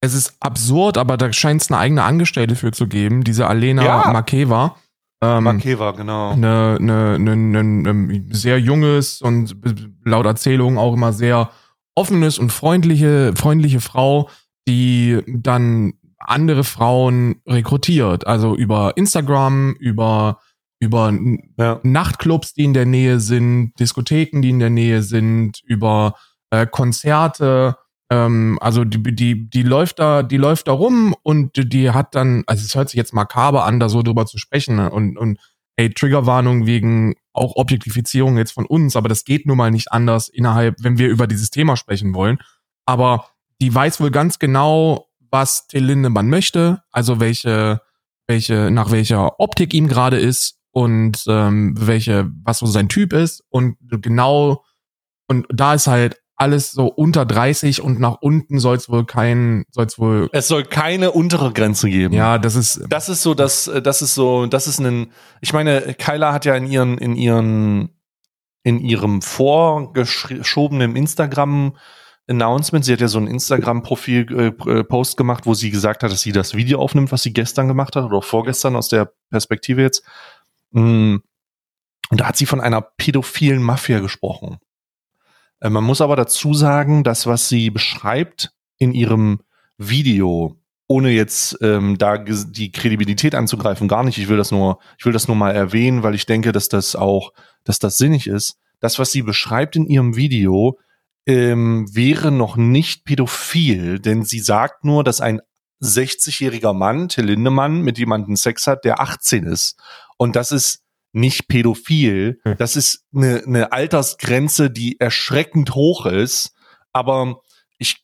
[0.00, 3.82] es ist absurd, aber da scheint es eine eigene Angestellte für zu geben, diese Alena
[3.84, 4.10] Ja.
[4.12, 4.76] Makeva.
[5.24, 6.30] Ähm, Makeva, genau.
[6.30, 9.56] eine, eine, eine, eine, eine sehr junges und
[10.04, 11.50] laut Erzählung auch immer sehr
[11.94, 14.28] offenes und freundliche, freundliche Frau,
[14.66, 18.26] die dann andere Frauen rekrutiert.
[18.26, 20.40] Also über Instagram, über,
[20.80, 21.12] über
[21.58, 21.80] Ja.
[21.82, 26.14] Nachtclubs, die in der Nähe sind, Diskotheken, die in der Nähe sind, über
[26.50, 27.76] äh, Konzerte.
[28.10, 32.44] Ähm, also die, die, die läuft da, die läuft da rum und die hat dann,
[32.46, 34.90] also es hört sich jetzt makaber an, da so drüber zu sprechen ne?
[34.90, 35.38] und, und
[35.76, 40.28] ey, Triggerwarnung wegen auch Objektifizierung jetzt von uns, aber das geht nun mal nicht anders
[40.28, 42.38] innerhalb, wenn wir über dieses Thema sprechen wollen.
[42.86, 43.28] Aber
[43.60, 47.80] die weiß wohl ganz genau, was Till Lindemann möchte, also welche,
[48.26, 53.42] welche, nach welcher Optik ihm gerade ist und ähm, welche, was so sein Typ ist
[53.48, 54.62] und genau
[55.26, 59.64] und da ist halt alles so unter 30 und nach unten soll es wohl kein,
[59.70, 60.28] soll es wohl.
[60.32, 62.14] Es soll keine untere Grenze geben.
[62.14, 62.82] Ja, das ist.
[62.88, 65.12] Das ist so, das, das ist so, das ist ein.
[65.40, 67.90] Ich meine, Kyla hat ja in ihren, in ihren,
[68.64, 71.76] in ihrem vorgeschobenen Instagram
[72.26, 76.32] Announcement, sie hat ja so ein Instagram-Profil-Post äh, gemacht, wo sie gesagt hat, dass sie
[76.32, 80.02] das Video aufnimmt, was sie gestern gemacht hat oder vorgestern aus der Perspektive jetzt.
[80.70, 81.16] Mm.
[82.10, 84.58] Und da hat sie von einer pädophilen Mafia gesprochen.
[85.64, 89.40] Äh, man muss aber dazu sagen, dass was sie beschreibt in ihrem
[89.78, 94.18] Video, ohne jetzt ähm, da die Kredibilität anzugreifen, gar nicht.
[94.18, 96.94] Ich will das nur, ich will das nur mal erwähnen, weil ich denke, dass das
[96.94, 97.32] auch,
[97.64, 98.58] dass das sinnig ist.
[98.80, 100.78] Das, was sie beschreibt in ihrem Video,
[101.26, 105.40] ähm, wäre noch nicht pädophil, denn sie sagt nur, dass ein
[105.82, 109.76] 60-jähriger Mann, Till Lindemann, mit jemandem Sex hat, der 18 ist.
[110.18, 110.83] Und das ist
[111.14, 112.40] nicht pädophil.
[112.42, 112.56] Hm.
[112.58, 116.54] Das ist eine, eine Altersgrenze, die erschreckend hoch ist.
[116.92, 117.40] Aber
[117.78, 118.02] ich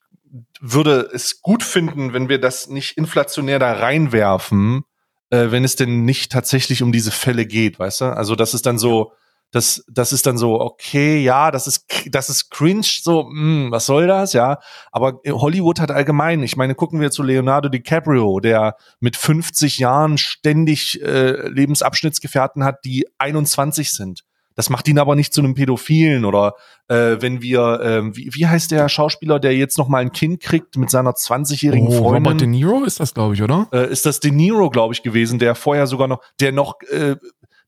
[0.61, 4.85] würde es gut finden, wenn wir das nicht inflationär da reinwerfen,
[5.31, 8.05] äh, wenn es denn nicht tatsächlich um diese Fälle geht, weißt du?
[8.17, 9.13] Also das ist dann so,
[9.51, 13.71] das, das ist dann so, okay, ja, das ist, das ist cringe, so, mh, hm,
[13.73, 14.59] was soll das, ja.
[14.93, 20.19] Aber Hollywood hat allgemein, ich meine, gucken wir zu Leonardo DiCaprio, der mit 50 Jahren
[20.19, 24.25] ständig äh, Lebensabschnittsgefährten hat, die 21 sind.
[24.57, 26.55] Das macht ihn aber nicht zu einem Pädophilen oder
[26.89, 30.41] äh, wenn wir, äh, wie, wie heißt der Schauspieler, der jetzt noch mal ein Kind
[30.41, 32.25] kriegt mit seiner 20-jährigen oh, Freundin?
[32.25, 33.69] Robert De Niro ist das, glaube ich, oder?
[33.73, 37.17] Äh, ist das De Niro, glaube ich, gewesen, der vorher sogar noch, der noch äh,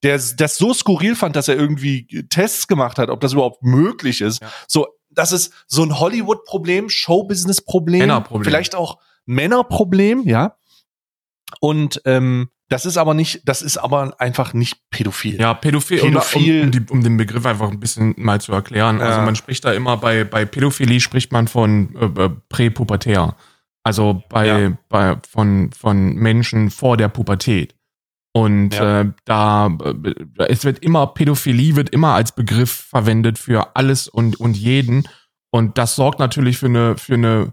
[0.03, 4.21] der das so skurril fand, dass er irgendwie Tests gemacht hat, ob das überhaupt möglich
[4.21, 4.43] ist.
[4.43, 4.53] Ja.
[4.67, 8.45] So, das ist so ein Hollywood-Problem, Showbusiness-Problem, Männerproblem.
[8.45, 10.57] vielleicht auch Männerproblem, ja.
[11.61, 15.38] Und ähm, das ist aber nicht, das ist aber einfach nicht pädophil.
[15.38, 18.97] Ja, pädophil, pädophil um, um, die, um den Begriff einfach ein bisschen mal zu erklären.
[18.97, 19.11] Also ja.
[19.11, 23.37] Also man spricht da immer bei, bei Pädophilie spricht man von äh, äh, präpubertär.
[23.83, 24.79] Also bei, ja.
[24.88, 27.75] bei von, von Menschen vor der Pubertät.
[28.33, 29.03] Und ja.
[29.03, 34.40] äh, da äh, es wird immer Pädophilie wird immer als Begriff verwendet für alles und
[34.40, 35.07] und jeden
[35.51, 37.53] und das sorgt natürlich für eine für eine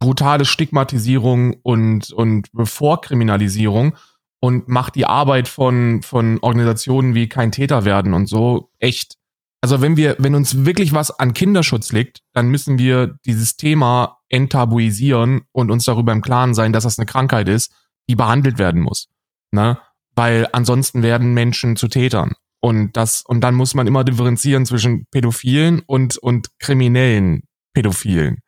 [0.00, 3.96] brutale Stigmatisierung und und Vorkriminalisierung
[4.40, 9.16] und macht die Arbeit von von Organisationen wie kein Täter werden und so echt
[9.62, 14.18] also wenn wir wenn uns wirklich was an Kinderschutz liegt, dann müssen wir dieses Thema
[14.28, 17.72] enttabuisieren und uns darüber im Klaren sein, dass das eine Krankheit ist,
[18.08, 19.08] die behandelt werden muss.
[19.52, 19.78] Ne?
[20.18, 22.32] Weil ansonsten werden Menschen zu Tätern.
[22.60, 28.38] Und das, und dann muss man immer differenzieren zwischen Pädophilen und, und kriminellen Pädophilen.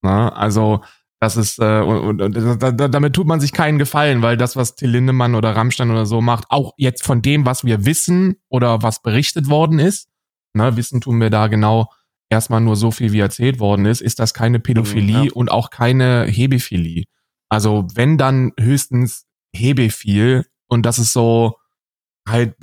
[0.00, 0.82] Na, also,
[1.20, 4.74] das ist, äh, und, und, und, damit tut man sich keinen Gefallen, weil das, was
[4.74, 8.82] Till Lindemann oder Rammstein oder so macht, auch jetzt von dem, was wir wissen oder
[8.82, 10.08] was berichtet worden ist,
[10.54, 11.90] ne, wissen tun wir da genau
[12.30, 15.32] erstmal nur so viel, wie erzählt worden ist, ist das keine Pädophilie ja.
[15.34, 17.04] und auch keine Hebephilie.
[17.50, 21.56] Also, wenn dann höchstens Hebephil und das ist so
[22.28, 22.54] halt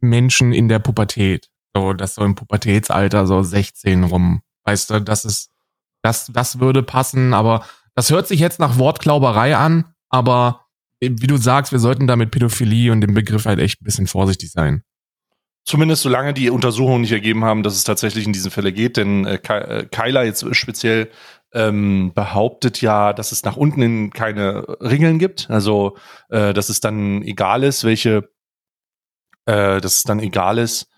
[0.00, 1.50] Menschen in der Pubertät.
[1.74, 4.42] So, das so im Pubertätsalter, so 16 rum.
[4.64, 5.50] Weißt du, das ist,
[6.02, 10.66] das, das würde passen, aber das hört sich jetzt nach Wortklauberei an, aber
[11.00, 14.06] wie du sagst, wir sollten da mit Pädophilie und dem Begriff halt echt ein bisschen
[14.06, 14.82] vorsichtig sein.
[15.64, 19.24] Zumindest solange die Untersuchungen nicht ergeben haben, dass es tatsächlich in diesen Fälle geht, denn
[19.24, 21.10] äh, äh Kyla jetzt speziell
[21.54, 25.48] ähm, behauptet ja, dass es nach unten in keine Ringeln gibt.
[25.48, 25.96] Also,
[26.28, 28.28] äh, dass es dann egal ist, welche,
[29.46, 30.88] äh, dass es dann egal ist,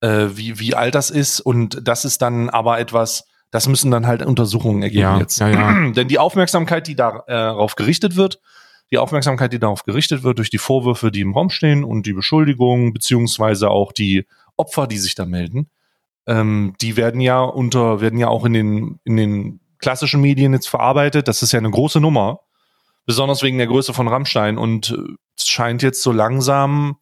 [0.00, 1.40] äh, wie, wie alt das ist.
[1.40, 5.38] Und das ist dann aber etwas, das müssen dann halt Untersuchungen ergeben ja, jetzt.
[5.38, 5.90] Ja, ja.
[5.92, 8.40] Denn die Aufmerksamkeit, die äh, darauf gerichtet wird,
[8.90, 12.12] die Aufmerksamkeit, die darauf gerichtet wird durch die Vorwürfe, die im Raum stehen und die
[12.14, 14.26] Beschuldigungen, beziehungsweise auch die
[14.56, 15.68] Opfer, die sich da melden,
[16.26, 20.68] ähm, die werden ja unter, werden ja auch in den, in den klassischen Medien jetzt
[20.68, 21.28] verarbeitet.
[21.28, 22.40] Das ist ja eine große Nummer,
[23.04, 24.58] besonders wegen der Größe von Rammstein.
[24.58, 26.96] Und äh, es scheint jetzt so langsam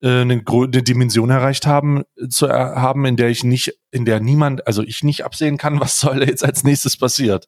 [0.00, 4.20] äh, eine, eine Dimension erreicht haben, zu er haben, in der ich nicht, in der
[4.20, 7.46] niemand, also ich nicht absehen kann, was soll jetzt als nächstes passiert.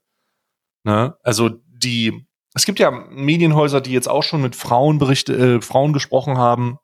[0.85, 1.17] Ne?
[1.23, 5.95] Also die, es gibt ja Medienhäuser, die jetzt auch schon mit Frauen Berichte, äh, Frauen
[5.95, 6.77] gesprochen haben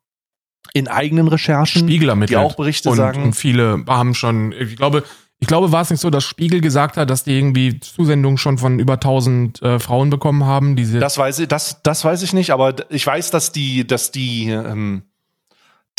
[0.73, 2.31] in eigenen Recherchen, Spiegel ermittelt.
[2.31, 3.21] die auch Berichte und, sagen.
[3.21, 5.03] Und viele haben schon, ich glaube,
[5.43, 8.57] ich glaube, war es nicht so, dass Spiegel gesagt hat, dass die irgendwie Zusendungen schon
[8.57, 10.77] von über 1000 äh, Frauen bekommen haben?
[10.77, 14.11] Diese das weiß ich, das, das weiß ich nicht, aber ich weiß, dass die, dass
[14.11, 15.03] die, ähm,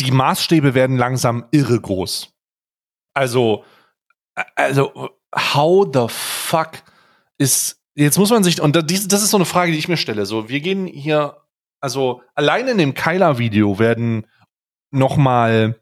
[0.00, 2.33] die Maßstäbe werden langsam irre groß.
[3.12, 3.64] Also,
[4.54, 6.83] also, how the fuck
[7.37, 10.24] ist, jetzt muss man sich, und das, ist so eine Frage, die ich mir stelle,
[10.24, 11.37] so, wir gehen hier,
[11.83, 14.26] also, allein in dem Kyler-Video werden
[14.90, 15.78] nochmal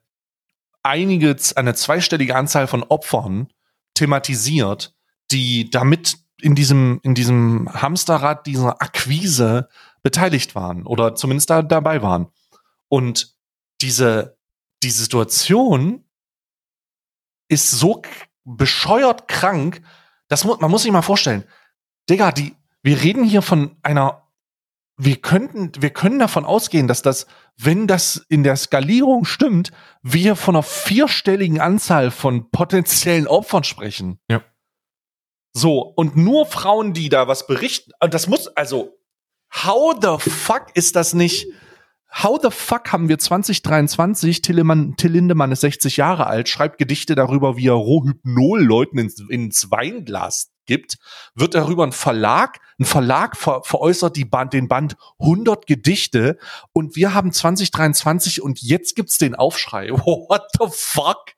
[0.83, 3.53] einige, eine zweistellige Anzahl von Opfern
[3.95, 4.95] thematisiert,
[5.31, 9.69] die damit in diesem, in diesem Hamsterrad dieser Akquise
[10.03, 12.29] beteiligt waren oder zumindest da dabei waren.
[12.89, 13.37] Und
[13.81, 14.37] diese,
[14.83, 16.05] die Situation
[17.49, 18.03] ist so
[18.45, 19.83] bescheuert krank,
[20.29, 21.45] das muss, man muss sich mal vorstellen.
[22.11, 24.22] Digga, die, wir reden hier von einer,
[25.05, 30.37] wir könnten, wir können davon ausgehen, dass das, wenn das in der Skalierung stimmt, wir
[30.37, 34.21] von einer vierstelligen Anzahl von potenziellen Opfern sprechen.
[34.31, 34.45] Ja.
[35.53, 38.97] So, und nur Frauen, die da was berichten, das muss, also,
[39.53, 41.49] how the fuck ist das nicht?
[42.23, 44.41] How the fuck haben wir 2023?
[44.41, 49.19] Tillemann, Till Lindemann ist 60 Jahre alt, schreibt Gedichte darüber, wie er Rohhypnol Leuten ins,
[49.29, 50.99] ins Weinglas gibt.
[51.35, 56.39] Wird darüber ein Verlag, ein Verlag ver, veräußert die Band, den Band 100 Gedichte
[56.73, 59.91] und wir haben 2023 und jetzt gibt's den Aufschrei.
[59.91, 61.33] What the fuck?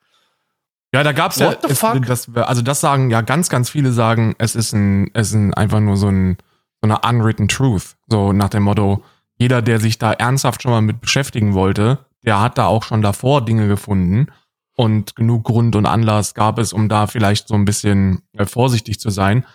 [0.92, 4.34] Ja, da gab's What ja, es, das, also das sagen ja ganz, ganz viele sagen,
[4.38, 6.36] es ist ein, es ist ein, einfach nur so ein,
[6.80, 7.96] so eine unwritten truth.
[8.06, 9.02] So nach dem Motto,
[9.36, 13.02] jeder, der sich da ernsthaft schon mal mit beschäftigen wollte, der hat da auch schon
[13.02, 14.28] davor Dinge gefunden
[14.76, 18.98] und genug Grund und Anlass gab es, um da vielleicht so ein bisschen äh, vorsichtig
[19.00, 19.46] zu sein.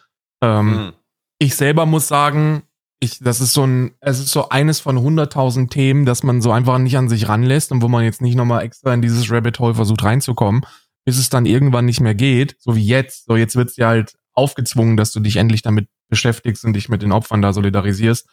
[0.42, 0.94] Ähm, mhm.
[1.40, 2.64] Ich selber muss sagen,
[3.02, 6.52] ich, das ist so ein, es ist so eines von hunderttausend Themen, dass man so
[6.52, 9.60] einfach nicht an sich ranlässt und wo man jetzt nicht nochmal extra in dieses Rabbit
[9.60, 10.66] Hole versucht reinzukommen
[11.10, 13.26] bis es dann irgendwann nicht mehr geht, so wie jetzt.
[13.26, 17.02] So jetzt wird's dir halt aufgezwungen, dass du dich endlich damit beschäftigst und dich mit
[17.02, 18.28] den Opfern da solidarisierst.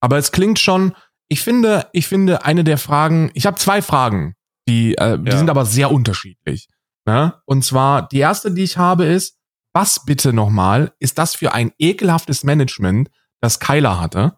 [0.00, 0.94] Aber es klingt schon,
[1.28, 4.36] ich finde, ich finde eine der Fragen, ich habe zwei Fragen,
[4.70, 6.68] die, äh, die sind aber sehr unterschiedlich.
[7.04, 7.34] Ne?
[7.44, 9.36] Und zwar, die erste, die ich habe, ist,
[9.72, 14.36] was bitte nochmal ist das für ein ekelhaftes Management, das Kyler hatte?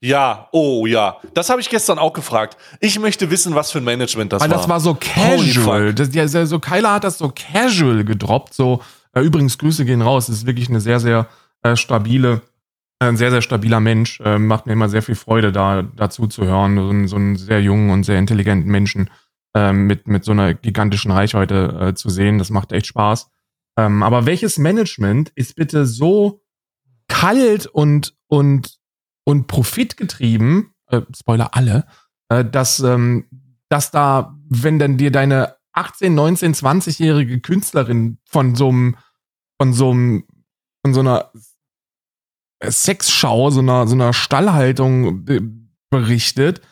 [0.00, 1.16] Ja, oh ja.
[1.34, 2.56] Das habe ich gestern auch gefragt.
[2.80, 4.56] Ich möchte wissen, was für ein Management das Weil war.
[4.56, 5.94] Weil das war so casual.
[5.94, 8.54] Das, ja, so Kyler hat das so casual gedroppt.
[8.54, 8.82] So,
[9.14, 10.26] äh, übrigens, Grüße gehen raus.
[10.26, 11.26] Das ist wirklich eine sehr, sehr
[11.62, 12.42] äh, stabile,
[13.00, 14.20] äh, ein sehr, sehr stabiler Mensch.
[14.20, 16.76] Äh, macht mir immer sehr viel Freude, da dazu zu hören.
[16.76, 19.08] So, so einen sehr jungen und sehr intelligenten Menschen
[19.56, 22.38] äh, mit, mit so einer gigantischen Reichweite äh, zu sehen.
[22.38, 23.30] Das macht echt Spaß.
[23.78, 26.42] Ähm, aber welches Management ist bitte so
[27.08, 28.78] kalt und, und
[29.26, 31.86] und profitgetrieben, äh, Spoiler alle,
[32.28, 33.26] äh, dass, ähm,
[33.68, 38.96] dass da, wenn dann dir deine 18, 19, 20-jährige Künstlerin von so einem,
[39.60, 40.24] von so einem,
[40.84, 41.32] von so einer
[42.64, 45.42] Sexschau, so einer, so einer Stallhaltung äh,
[45.90, 46.62] berichtet,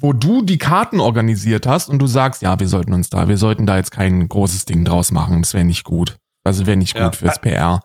[0.00, 3.38] wo du die Karten organisiert hast und du sagst, ja, wir sollten uns da, wir
[3.38, 6.16] sollten da jetzt kein großes Ding draus machen, das wäre nicht gut.
[6.44, 7.12] Also wäre nicht gut ja.
[7.12, 7.80] fürs PR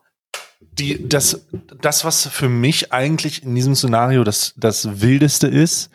[0.79, 1.47] die, das,
[1.81, 5.89] das, was für mich eigentlich in diesem Szenario das, das Wildeste ist,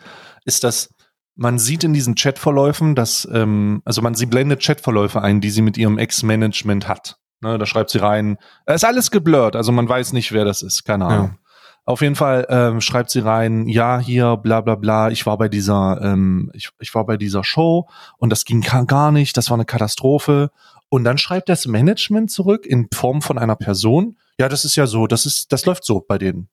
[0.45, 0.89] ist, dass
[1.35, 5.61] man sieht in diesen Chatverläufen, dass, ähm, also man, sie blendet Chatverläufe ein, die sie
[5.61, 7.17] mit ihrem Ex-Management hat.
[7.41, 10.85] Ne, da schreibt sie rein, ist alles geblurrt, also man weiß nicht, wer das ist,
[10.85, 11.27] keine Ahnung.
[11.27, 11.42] Ja.
[11.85, 15.49] Auf jeden Fall ähm, schreibt sie rein, ja, hier, bla bla bla, ich war bei
[15.49, 19.57] dieser, ähm, ich, ich war bei dieser Show und das ging gar nicht, das war
[19.57, 20.51] eine Katastrophe.
[20.87, 24.87] Und dann schreibt das Management zurück in Form von einer Person, ja, das ist ja
[24.87, 26.49] so, das ist, das läuft so bei denen.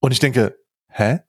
[0.00, 0.56] Und ich denke,
[0.88, 1.20] hä?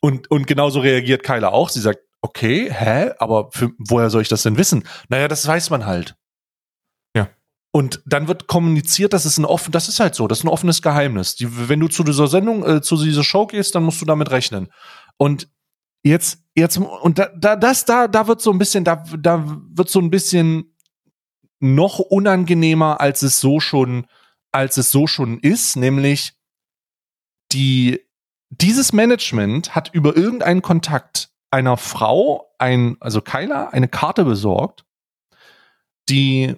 [0.00, 1.70] Und, und genauso reagiert Kyla auch.
[1.70, 3.12] Sie sagt, okay, hä?
[3.18, 4.84] Aber für, woher soll ich das denn wissen?
[5.08, 6.17] Naja, das weiß man halt.
[7.70, 10.48] Und dann wird kommuniziert, das ist ein offen, das ist halt so, das ist ein
[10.48, 11.36] offenes Geheimnis.
[11.36, 14.30] Die, wenn du zu dieser Sendung, äh, zu dieser Show gehst, dann musst du damit
[14.30, 14.68] rechnen.
[15.18, 15.48] Und
[16.02, 19.90] jetzt, jetzt, und da, da, das, da, da wird so ein bisschen, da, da wird
[19.90, 20.74] so ein bisschen
[21.60, 24.06] noch unangenehmer, als es so schon
[24.52, 26.34] als es so schon ist, nämlich
[27.52, 28.00] die,
[28.50, 34.84] dieses Management hat über irgendeinen Kontakt einer Frau, ein, also Kyla, eine Karte besorgt,
[36.08, 36.56] die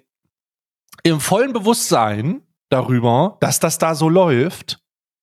[1.03, 4.81] im vollen Bewusstsein darüber, dass das da so läuft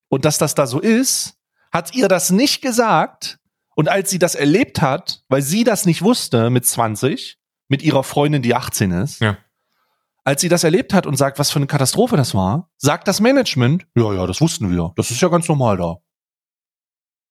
[0.08, 1.38] und dass das da so ist,
[1.72, 3.38] hat ihr das nicht gesagt.
[3.74, 7.38] Und als sie das erlebt hat, weil sie das nicht wusste mit 20,
[7.68, 9.36] mit ihrer Freundin, die 18 ist, ja
[10.28, 13.18] als sie das erlebt hat und sagt, was für eine Katastrophe das war, sagt das
[13.18, 14.92] Management, ja, ja, das wussten wir.
[14.94, 15.96] Das ist ja ganz normal da.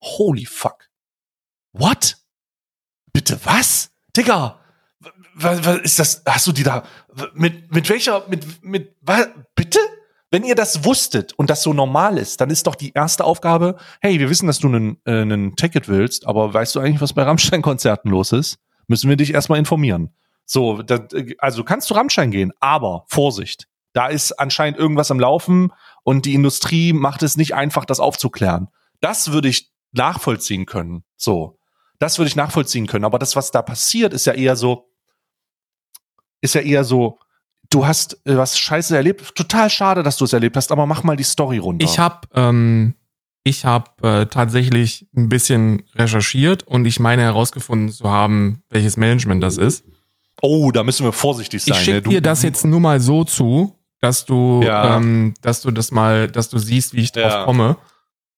[0.01, 0.89] Holy fuck.
[1.73, 2.17] What?
[3.13, 3.91] Bitte was?
[4.15, 4.59] Digga,
[5.37, 6.23] was, was ist das?
[6.25, 6.83] Hast du die da
[7.33, 9.79] mit mit welcher mit mit was, bitte?
[10.29, 13.77] Wenn ihr das wusstet und das so normal ist, dann ist doch die erste Aufgabe,
[14.01, 17.13] hey, wir wissen, dass du einen äh, einen Ticket willst, aber weißt du eigentlich, was
[17.13, 18.59] bei Rammstein Konzerten los ist?
[18.87, 20.13] müssen wir dich erstmal informieren.
[20.45, 21.01] So, das,
[21.39, 23.67] also kannst du Rammstein gehen, aber Vorsicht.
[23.93, 25.73] Da ist anscheinend irgendwas am Laufen
[26.03, 28.69] und die Industrie macht es nicht einfach, das aufzuklären.
[29.01, 31.03] Das würde ich nachvollziehen können.
[31.15, 31.59] So.
[31.99, 33.05] Das würde ich nachvollziehen können.
[33.05, 34.89] Aber das, was da passiert, ist ja eher so,
[36.41, 37.19] ist ja eher so,
[37.69, 39.35] du hast äh, was Scheiße erlebt.
[39.35, 41.85] Total schade, dass du es erlebt hast, aber mach mal die Story runter.
[41.85, 42.95] Ich habe ähm,
[43.47, 49.41] ich habe äh, tatsächlich ein bisschen recherchiert und ich meine herausgefunden zu haben, welches Management
[49.41, 49.85] das ist.
[50.41, 51.77] Oh, da müssen wir vorsichtig sein.
[51.77, 52.15] Ich schicke ne?
[52.15, 54.97] dir das jetzt nur mal so zu, dass du, ja.
[54.97, 57.45] ähm, dass du das mal, dass du siehst, wie ich drauf ja.
[57.45, 57.77] komme,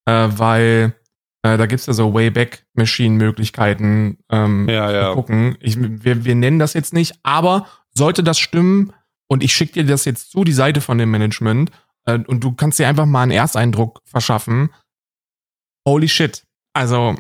[0.06, 0.94] äh, weil
[1.42, 5.14] äh, da gibt's ja so Wayback-Machine-Möglichkeiten ähm, ja, ja.
[5.14, 5.58] gucken.
[5.60, 8.94] Ich, wir, wir nennen das jetzt nicht, aber sollte das stimmen
[9.28, 11.72] und ich schicke dir das jetzt zu, die Seite von dem Management,
[12.06, 14.74] äh, und du kannst dir einfach mal einen Ersteindruck verschaffen,
[15.88, 16.46] holy shit.
[16.74, 17.16] Also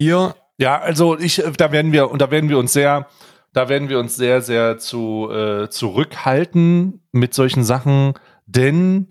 [0.00, 0.34] hier.
[0.58, 3.08] Ja, also ich, da werden wir, und da werden wir uns sehr,
[3.54, 8.12] da werden wir uns sehr, sehr zu äh, zurückhalten mit solchen Sachen,
[8.44, 9.09] denn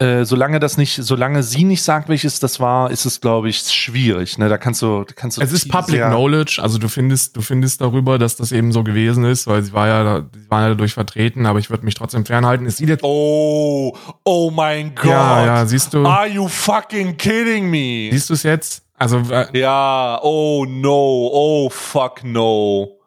[0.00, 3.58] äh, solange das nicht, solange sie nicht sagt, welches das war, ist es, glaube ich,
[3.58, 4.38] schwierig.
[4.38, 5.40] Ne, da kannst du, kannst du.
[5.40, 9.24] Es ist Public Knowledge, also du findest, du findest darüber, dass das eben so gewesen
[9.24, 12.26] ist, weil sie war ja, sie war ja dadurch vertreten, aber ich würde mich trotzdem
[12.26, 12.66] fernhalten.
[12.66, 13.04] Es sieht jetzt.
[13.04, 15.04] Oh, oh mein Gott.
[15.04, 16.04] Ja, ja, siehst du.
[16.04, 18.08] Are you fucking kidding me?
[18.10, 18.82] Siehst du es jetzt?
[18.98, 19.18] Also.
[19.30, 22.98] Äh, ja, oh no, oh fuck no.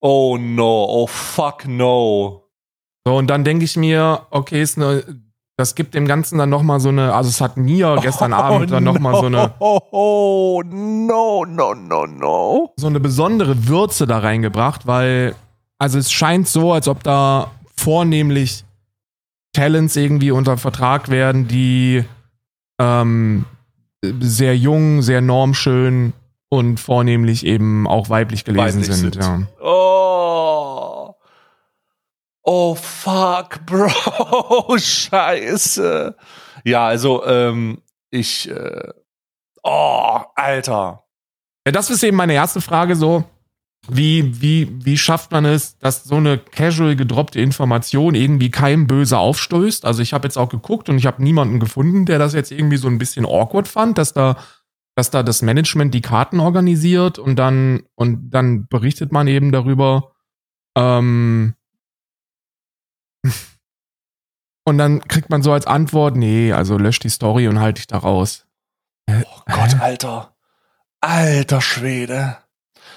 [0.00, 2.44] Oh no, oh fuck no.
[3.04, 5.02] So, und dann denke ich mir, okay, ist eine
[5.56, 8.70] das gibt dem Ganzen dann nochmal so eine, also es hat mir gestern oh, Abend
[8.70, 9.54] dann nochmal no, so eine.
[9.58, 12.72] Oh, no, no, no, no.
[12.76, 15.34] So eine besondere Würze da reingebracht, weil,
[15.78, 18.64] also es scheint so, als ob da vornehmlich
[19.52, 22.04] Talents irgendwie unter Vertrag werden, die
[22.78, 23.46] ähm,
[24.20, 26.12] sehr jung, sehr normschön
[26.50, 29.14] und vornehmlich eben auch weiblich gelesen weiblich sind.
[29.14, 29.24] sind.
[29.24, 29.42] Ja.
[29.62, 29.95] Oh.
[32.48, 36.16] Oh fuck, Bro, scheiße.
[36.64, 38.92] Ja, also ähm, ich, äh,
[39.64, 41.02] oh, Alter.
[41.66, 43.24] Ja, das ist eben meine erste Frage so.
[43.88, 49.18] Wie, wie, wie schafft man es, dass so eine casual gedroppte Information irgendwie keinem böse
[49.18, 49.84] aufstößt?
[49.84, 52.76] Also ich habe jetzt auch geguckt und ich habe niemanden gefunden, der das jetzt irgendwie
[52.76, 54.36] so ein bisschen awkward fand, dass da,
[54.94, 60.12] dass da das Management die Karten organisiert und dann, und dann berichtet man eben darüber,
[60.76, 61.55] ähm,
[64.64, 67.86] und dann kriegt man so als Antwort, nee, also löscht die Story und halt dich
[67.86, 68.46] da raus.
[69.08, 69.80] Oh Gott?
[69.80, 70.36] Alter.
[71.00, 72.38] Alter Schwede.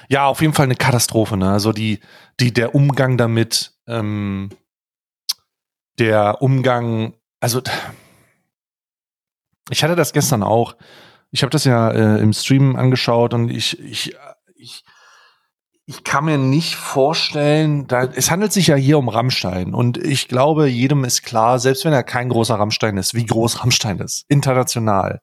[0.07, 1.51] Ja, auf jeden Fall eine Katastrophe, ne?
[1.51, 1.99] Also die,
[2.39, 4.49] die, der Umgang damit, ähm,
[5.99, 7.61] der Umgang, also
[9.69, 10.75] ich hatte das gestern auch.
[11.31, 14.15] Ich habe das ja äh, im Stream angeschaut und ich, ich,
[14.55, 14.83] ich,
[15.89, 20.27] ich kann mir nicht vorstellen, da, es handelt sich ja hier um Rammstein und ich
[20.27, 24.23] glaube, jedem ist klar, selbst wenn er kein großer Rammstein ist, wie groß Rammstein ist,
[24.27, 25.19] international.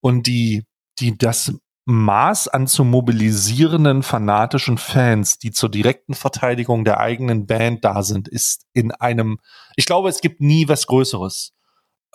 [0.00, 0.64] Und die,
[1.00, 1.52] die, das
[1.84, 8.26] Maß an zu mobilisierenden fanatischen Fans, die zur direkten Verteidigung der eigenen Band da sind,
[8.26, 9.38] ist in einem,
[9.76, 11.52] ich glaube, es gibt nie was Größeres.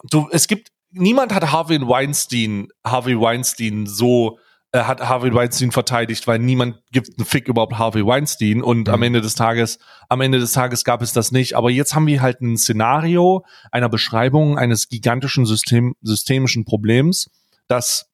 [0.09, 4.39] Du, es gibt, niemand hat Harvey Weinstein, Harvey Weinstein so
[4.83, 8.93] hat Harvey Weinstein verteidigt, weil niemand gibt einen Fick überhaupt Harvey Weinstein und mhm.
[8.93, 11.55] am Ende des Tages, am Ende des Tages gab es das nicht.
[11.55, 17.29] Aber jetzt haben wir halt ein Szenario einer Beschreibung eines gigantischen System, systemischen Problems,
[17.67, 18.11] das,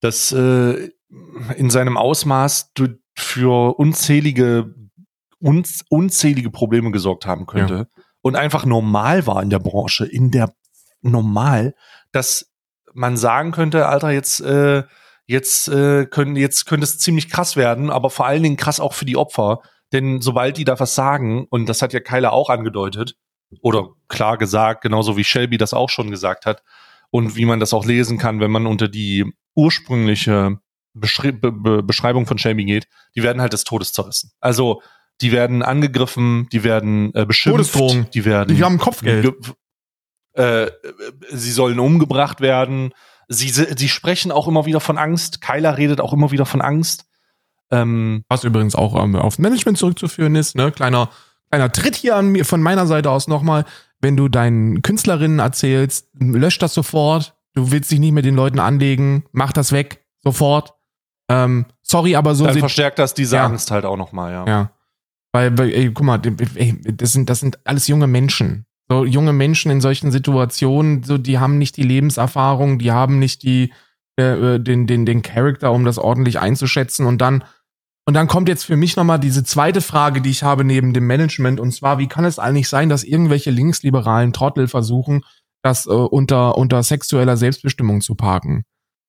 [0.00, 0.90] das äh,
[1.56, 2.72] in seinem Ausmaß
[3.14, 4.74] für unzählige,
[5.38, 8.02] unz, unzählige Probleme gesorgt haben könnte ja.
[8.22, 10.54] und einfach normal war in der Branche, in der
[11.02, 11.74] normal,
[12.12, 12.49] dass
[12.94, 14.84] man sagen könnte, Alter, jetzt, äh,
[15.26, 18.94] jetzt, äh, können, jetzt könnte es ziemlich krass werden, aber vor allen Dingen krass auch
[18.94, 19.60] für die Opfer.
[19.92, 23.16] Denn sobald die da was sagen, und das hat ja Kyla auch angedeutet,
[23.62, 26.62] oder klar gesagt, genauso wie Shelby das auch schon gesagt hat,
[27.10, 30.58] und wie man das auch lesen kann, wenn man unter die ursprüngliche
[30.94, 34.32] Beschri Be Be Beschreibung von Shelby geht, die werden halt des Todes zerrissen.
[34.40, 34.80] Also
[35.20, 38.56] die werden angegriffen, die werden äh, beschimpft, die werden.
[38.56, 39.34] Die haben Kopfgeld.
[40.40, 40.70] Äh,
[41.30, 42.94] sie sollen umgebracht werden.
[43.28, 45.42] Sie, sie sprechen auch immer wieder von Angst.
[45.42, 47.04] Kyla redet auch immer wieder von Angst.
[47.70, 50.72] Ähm, Was übrigens auch ähm, auf Management zurückzuführen ist, ne?
[50.72, 51.10] Kleiner,
[51.50, 53.64] kleiner Tritt hier an mir von meiner Seite aus nochmal.
[54.00, 57.36] Wenn du deinen Künstlerinnen erzählst, lösch das sofort.
[57.52, 60.72] Du willst dich nicht mit den Leuten anlegen, mach das weg, sofort.
[61.28, 62.46] Ähm, sorry, aber so.
[62.46, 63.44] Dann verstärkt das diese ja.
[63.44, 64.46] Angst halt auch nochmal, ja.
[64.46, 64.70] Ja.
[65.32, 66.20] Weil, weil ey, guck mal,
[66.54, 68.66] ey, das sind, das sind alles junge Menschen.
[68.90, 73.44] So junge Menschen in solchen Situationen, so die haben nicht die Lebenserfahrung, die haben nicht
[73.44, 73.72] die,
[74.16, 77.06] äh, den, den, den Charakter, um das ordentlich einzuschätzen.
[77.06, 77.44] Und dann,
[78.04, 81.06] und dann kommt jetzt für mich nochmal diese zweite Frage, die ich habe neben dem
[81.06, 81.60] Management.
[81.60, 85.22] Und zwar, wie kann es eigentlich sein, dass irgendwelche linksliberalen Trottel versuchen,
[85.62, 88.64] das äh, unter, unter sexueller Selbstbestimmung zu parken?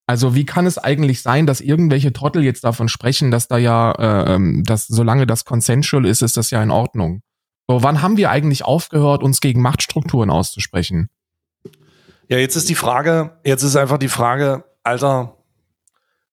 [0.06, 3.94] Also wie kann es eigentlich sein, dass irgendwelche Trottel jetzt davon sprechen, dass da ja,
[3.94, 7.22] äh, ähm, dass solange das consensual ist, ist das ja in Ordnung.
[7.72, 11.10] So, wann haben wir eigentlich aufgehört, uns gegen Machtstrukturen auszusprechen?
[12.28, 15.38] Ja, jetzt ist die Frage, jetzt ist einfach die Frage, Alter,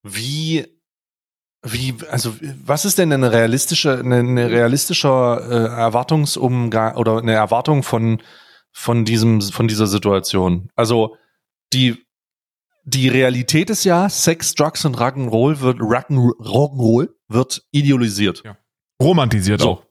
[0.03, 0.67] wie,
[1.63, 2.35] wie, also
[2.65, 8.21] was ist denn eine realistische, eine, eine realistische äh, Erwartungsumgang oder eine Erwartung von
[8.73, 10.71] von diesem, von dieser Situation?
[10.75, 11.15] Also
[11.73, 12.05] die
[12.83, 18.43] die Realität ist ja, Sex, Drugs und Rock'n'Roll wird Rock'n'Roll wird idealisiert.
[18.45, 18.59] Ja.
[19.01, 19.69] Romantisiert so.
[19.71, 19.88] auch.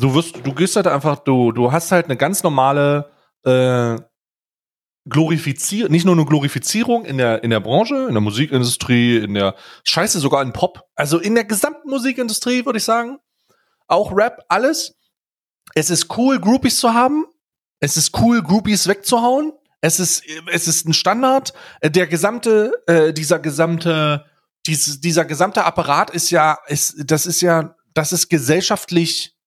[0.00, 3.10] Du wirst, du gehst halt einfach, du, du hast halt eine ganz normale
[3.44, 3.96] äh,
[5.08, 9.54] Glorifizierung, nicht nur eine Glorifizierung in der, in der Branche, in der Musikindustrie, in der
[9.84, 13.18] Scheiße, sogar in Pop, also in der gesamten Musikindustrie, würde ich sagen.
[13.86, 14.96] Auch Rap, alles.
[15.74, 17.26] Es ist cool, Groupies zu haben.
[17.80, 19.52] Es ist cool, Groupies wegzuhauen.
[19.80, 20.22] Es ist,
[20.52, 21.54] es ist ein Standard.
[21.82, 24.24] Der gesamte, äh, dieser gesamte,
[24.66, 29.37] dies, dieser gesamte Apparat ist ja, ist, das ist ja, das ist gesellschaftlich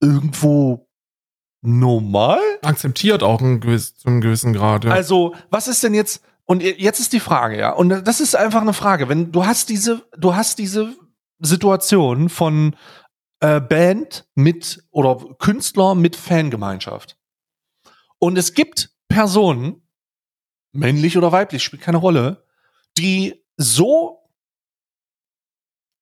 [0.00, 0.88] irgendwo
[1.62, 2.40] normal?
[2.62, 4.84] Akzeptiert auch ein gewiss, zu einem gewissen Grad.
[4.84, 4.92] Ja.
[4.92, 8.62] Also, was ist denn jetzt, und jetzt ist die Frage, ja, und das ist einfach
[8.62, 10.94] eine Frage, wenn du hast diese, du hast diese
[11.38, 12.76] Situation von
[13.40, 17.16] äh, Band mit oder Künstler mit Fangemeinschaft.
[18.18, 19.82] Und es gibt Personen,
[20.72, 22.44] männlich oder weiblich, spielt keine Rolle,
[22.98, 24.18] die so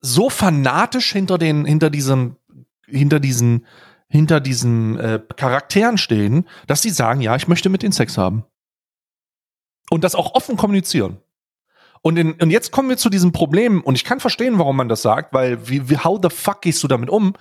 [0.01, 2.37] so fanatisch hinter den hinter diesem
[2.87, 3.67] hinter diesen
[4.09, 8.45] hinter diesen äh, Charakteren stehen, dass sie sagen, ja, ich möchte mit den Sex haben.
[9.91, 11.19] Und das auch offen kommunizieren.
[12.03, 14.89] Und, in, und jetzt kommen wir zu diesem Problem, und ich kann verstehen, warum man
[14.89, 17.35] das sagt, weil wie, wie how the fuck gehst du damit um?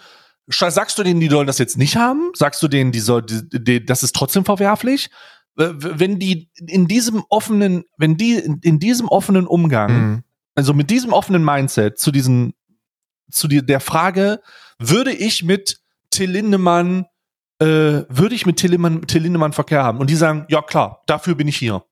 [0.50, 2.32] Sagst du denen, die sollen das jetzt nicht haben?
[2.34, 5.10] Sagst du denen, die soll, die, die, das ist trotzdem verwerflich?
[5.56, 10.24] Wenn die in diesem offenen, wenn die in, in diesem offenen Umgang, mhm.
[10.56, 12.54] also mit diesem offenen Mindset zu diesen,
[13.30, 14.42] zu die, der Frage,
[14.80, 15.82] würde ich mit
[16.18, 17.06] Till Lindemann,
[17.60, 17.66] äh,
[18.10, 20.00] würde ich mit Till Lindemann, Till Lindemann Verkehr haben?
[20.00, 21.84] Und die sagen, ja klar, dafür bin ich hier.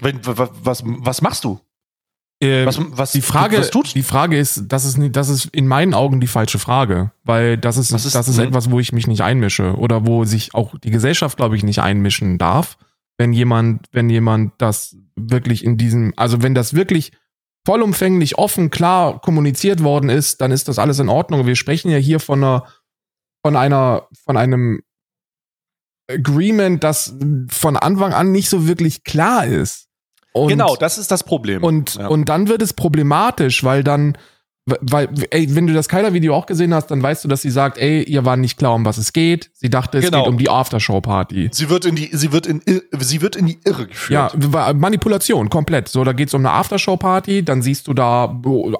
[0.00, 1.60] Wenn, was, was machst du?
[2.40, 3.94] Ähm, was, was, die Frage, was tut?
[3.94, 7.78] die Frage ist, das ist, das ist in meinen Augen die falsche Frage, weil das
[7.78, 10.90] ist, ist das ist etwas, wo ich mich nicht einmische oder wo sich auch die
[10.90, 12.76] Gesellschaft, glaube ich, nicht einmischen darf,
[13.16, 17.12] wenn jemand, wenn jemand das wirklich in diesem, also wenn das wirklich
[17.66, 21.46] vollumfänglich offen, klar kommuniziert worden ist, dann ist das alles in Ordnung.
[21.46, 22.64] Wir sprechen ja hier von einer,
[23.44, 24.82] von einer, von einem
[26.08, 27.16] Agreement, das
[27.50, 29.88] von Anfang an nicht so wirklich klar ist.
[30.32, 31.64] Und, genau, das ist das Problem.
[31.64, 32.06] Und, ja.
[32.06, 34.16] und dann wird es problematisch, weil dann,
[34.66, 37.78] weil, ey, wenn du das Kyler-Video auch gesehen hast, dann weißt du, dass sie sagt,
[37.78, 39.50] ey, ihr war nicht klar, um was es geht.
[39.54, 40.24] Sie dachte, es genau.
[40.24, 41.50] geht um die Aftershow-Party.
[41.52, 42.60] Sie wird in die, sie wird in,
[42.98, 44.32] sie wird in die Irre geführt.
[44.34, 45.88] Ja, Manipulation, komplett.
[45.88, 48.24] So, da geht's um eine Aftershow-Party, dann siehst du da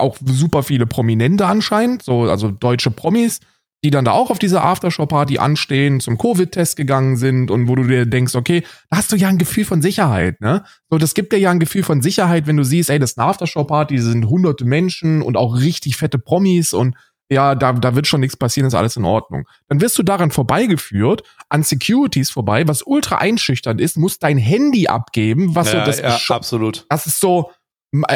[0.00, 3.38] auch super viele Prominente anscheinend, so, also deutsche Promis
[3.84, 7.84] die dann da auch auf dieser Aftershow-Party anstehen, zum Covid-Test gegangen sind und wo du
[7.84, 10.64] dir denkst, okay, da hast du ja ein Gefühl von Sicherheit, ne?
[10.90, 13.18] So, das gibt dir ja ein Gefühl von Sicherheit, wenn du siehst, ey, das ist
[13.18, 16.96] eine Aftershow-Party, sind hunderte Menschen und auch richtig fette Promis und
[17.28, 19.46] ja, da, da wird schon nichts passieren, ist alles in Ordnung.
[19.68, 24.86] Dann wirst du daran vorbeigeführt, an Securities vorbei, was ultra einschüchternd ist, musst dein Handy
[24.86, 26.86] abgeben, was ja, so das ja, absolut.
[26.88, 27.50] Das ist so,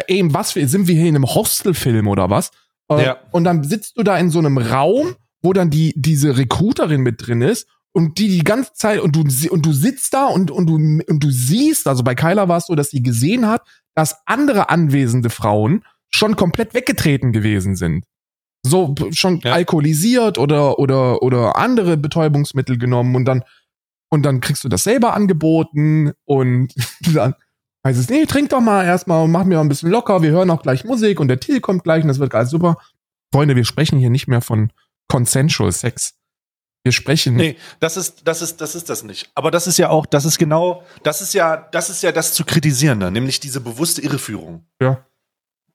[0.07, 2.51] ey, was sind wir hier in einem Hostelfilm oder was?
[2.89, 3.17] Äh, ja.
[3.33, 7.27] Und dann sitzt du da in so einem Raum wo dann die, diese Recruiterin mit
[7.27, 10.67] drin ist und die die ganze Zeit und du und du sitzt da und und
[10.67, 13.63] du und du siehst, also bei Kyla war es so, dass sie gesehen hat,
[13.95, 18.05] dass andere anwesende Frauen schon komplett weggetreten gewesen sind.
[18.63, 19.53] So schon ja.
[19.53, 23.43] alkoholisiert oder oder oder andere Betäubungsmittel genommen und dann
[24.11, 26.75] und dann kriegst du das selber angeboten und
[27.15, 27.35] dann
[27.87, 30.31] heißt es, nee, trink doch mal erstmal und mach mir mal ein bisschen locker, wir
[30.31, 32.77] hören auch gleich Musik und der Till kommt gleich und das wird alles super.
[33.33, 34.71] Freunde, wir sprechen hier nicht mehr von
[35.11, 36.15] Consensual Sex.
[36.83, 37.37] Wir sprechen.
[37.37, 39.31] Nee, das ist, das ist, das ist das nicht.
[39.35, 42.33] Aber das ist ja auch, das ist genau, das ist ja, das ist ja das
[42.33, 44.65] zu kritisieren, nämlich diese bewusste Irreführung.
[44.81, 45.05] Ja.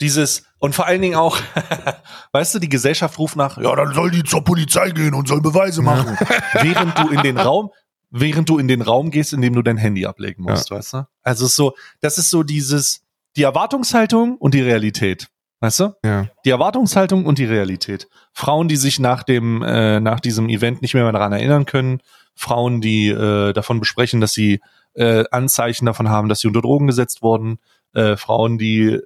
[0.01, 1.39] Dieses, und vor allen Dingen auch,
[2.31, 5.41] weißt du, die Gesellschaft ruft nach, ja, dann soll die zur Polizei gehen und soll
[5.41, 6.17] Beweise machen.
[6.19, 6.63] Ja.
[6.63, 7.69] Während du in den Raum,
[8.09, 10.77] während du in den Raum gehst, in dem du dein Handy ablegen musst, ja.
[10.77, 11.07] weißt du?
[11.21, 13.03] Also so, das ist so dieses,
[13.35, 15.27] die Erwartungshaltung und die Realität.
[15.59, 15.95] Weißt du?
[16.03, 16.27] Ja.
[16.43, 18.07] Die Erwartungshaltung und die Realität.
[18.33, 22.01] Frauen, die sich nach dem, äh, nach diesem Event nicht mehr daran erinnern können,
[22.35, 24.59] Frauen, die äh, davon besprechen, dass sie
[24.93, 27.59] äh, Anzeichen davon haben, dass sie unter Drogen gesetzt wurden,
[27.93, 28.99] äh, Frauen, die,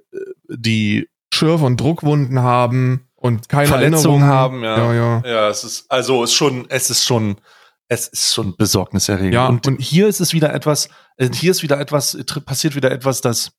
[0.48, 4.76] die Schürf- und Druckwunden haben und keine Verletzungen haben, ja.
[4.76, 4.94] ja.
[4.94, 5.48] Ja, ja.
[5.48, 7.36] es ist, also es ist schon, es ist schon,
[7.88, 9.34] es ist schon besorgniserregend.
[9.34, 12.90] Ja, und, und hier ist es wieder etwas, äh, hier ist wieder etwas, passiert wieder
[12.90, 13.52] etwas, das,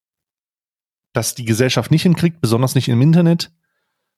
[1.13, 3.51] das die Gesellschaft nicht hinkriegt, besonders nicht im Internet.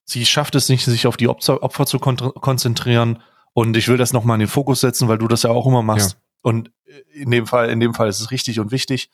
[0.05, 3.21] Sie schafft es nicht, sich auf die Opfer, Opfer zu kon konzentrieren.
[3.53, 5.83] Und ich will das nochmal in den Fokus setzen, weil du das ja auch immer
[5.83, 6.13] machst.
[6.13, 6.17] Ja.
[6.41, 6.71] Und
[7.13, 9.09] in dem Fall, in dem Fall ist es richtig und wichtig.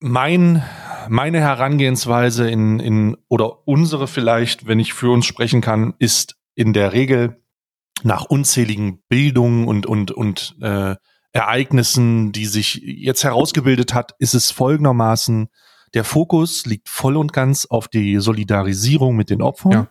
[0.00, 0.62] Mein,
[1.08, 6.72] meine Herangehensweise in, in, oder unsere vielleicht, wenn ich für uns sprechen kann, ist in
[6.72, 7.42] der Regel
[8.04, 10.94] nach unzähligen Bildungen und, und, und äh,
[11.38, 15.48] Ereignissen, die sich jetzt herausgebildet hat, ist es folgendermaßen,
[15.94, 19.88] der Fokus liegt voll und ganz auf die Solidarisierung mit den Opfern, ja.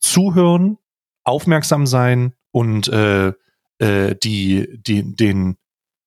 [0.00, 0.78] zuhören,
[1.24, 3.32] aufmerksam sein und äh,
[3.78, 5.56] äh, die, die, den,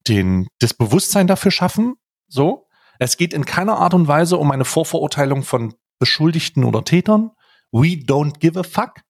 [0.08, 1.96] den, das Bewusstsein dafür schaffen.
[2.28, 2.68] So.
[3.00, 7.32] Es geht in keiner Art und Weise um eine Vorverurteilung von Beschuldigten oder Tätern.
[7.72, 9.02] We don't give a fuck.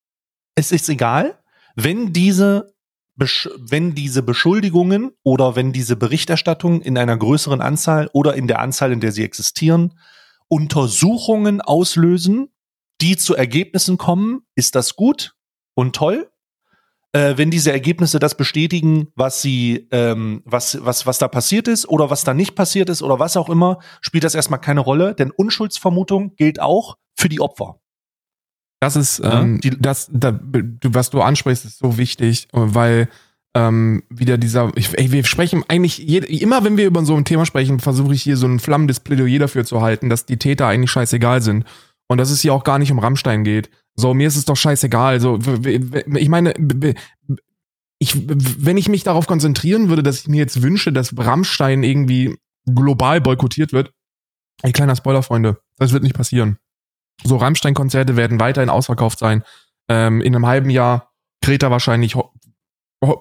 [0.56, 1.40] Es ist egal,
[1.76, 2.75] wenn diese
[3.18, 8.92] wenn diese Beschuldigungen oder wenn diese Berichterstattung in einer größeren Anzahl oder in der Anzahl,
[8.92, 9.98] in der sie existieren,
[10.48, 12.50] Untersuchungen auslösen,
[13.02, 15.36] die zu Ergebnissen kommen, ist das gut
[15.76, 16.30] und toll.
[17.14, 21.88] Äh, wenn diese Ergebnisse das bestätigen, was sie, ähm, was, was, was da passiert ist
[21.88, 25.16] oder was da nicht passiert ist oder was auch immer, spielt das erstmal keine Rolle,
[25.16, 27.80] denn Unschuldsvermutung gilt auch für die Opfer.
[28.80, 30.40] Das ist, ähm, die, das, da,
[30.84, 33.10] was du ansprichst, ist so wichtig, weil
[33.56, 37.26] ähm, wieder dieser, ich, ey, wir sprechen eigentlich, jede, immer wenn wir über so ein
[37.26, 40.68] Thema sprechen, versuche ich hier so ein flammendes Plädoyer dafür zu halten, dass die Täter
[40.68, 41.66] eigentlich scheißegal sind
[42.08, 43.70] und dass es hier auch gar nicht um Rammstein geht.
[43.96, 45.22] So, mir ist es doch scheißegal.
[45.22, 46.54] So, ich meine,
[47.98, 52.36] ich, wenn ich mich darauf konzentrieren würde, dass ich mir jetzt wünsche, dass Rammstein irgendwie
[52.66, 53.92] global boykottiert wird,
[54.64, 56.58] ey, kleiner Spoiler, Freunde, das wird nicht passieren.
[57.24, 59.44] So Rammstein-Konzerte werden weiterhin ausverkauft sein.
[59.90, 61.12] Ähm, in einem halben Jahr
[61.42, 62.16] Greta wahrscheinlich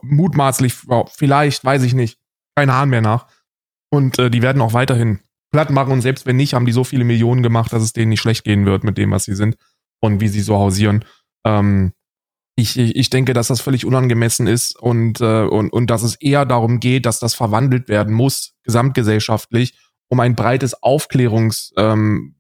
[0.03, 0.75] mutmaßlich,
[1.09, 2.19] vielleicht, weiß ich nicht,
[2.57, 3.27] keine Ahnung mehr nach.
[3.91, 5.21] Und äh, die werden auch weiterhin
[5.53, 8.09] platt machen und selbst wenn nicht, haben die so viele Millionen gemacht, dass es denen
[8.09, 9.57] nicht schlecht gehen wird mit dem, was sie sind
[10.01, 11.05] und wie sie so hausieren.
[11.47, 11.93] Ähm,
[12.57, 16.45] ich, ich denke, dass das völlig unangemessen ist und, äh, und, und dass es eher
[16.45, 19.75] darum geht, dass das verwandelt werden muss, gesamtgesellschaftlich,
[20.09, 22.35] um ein breites Aufklärungswerk ähm,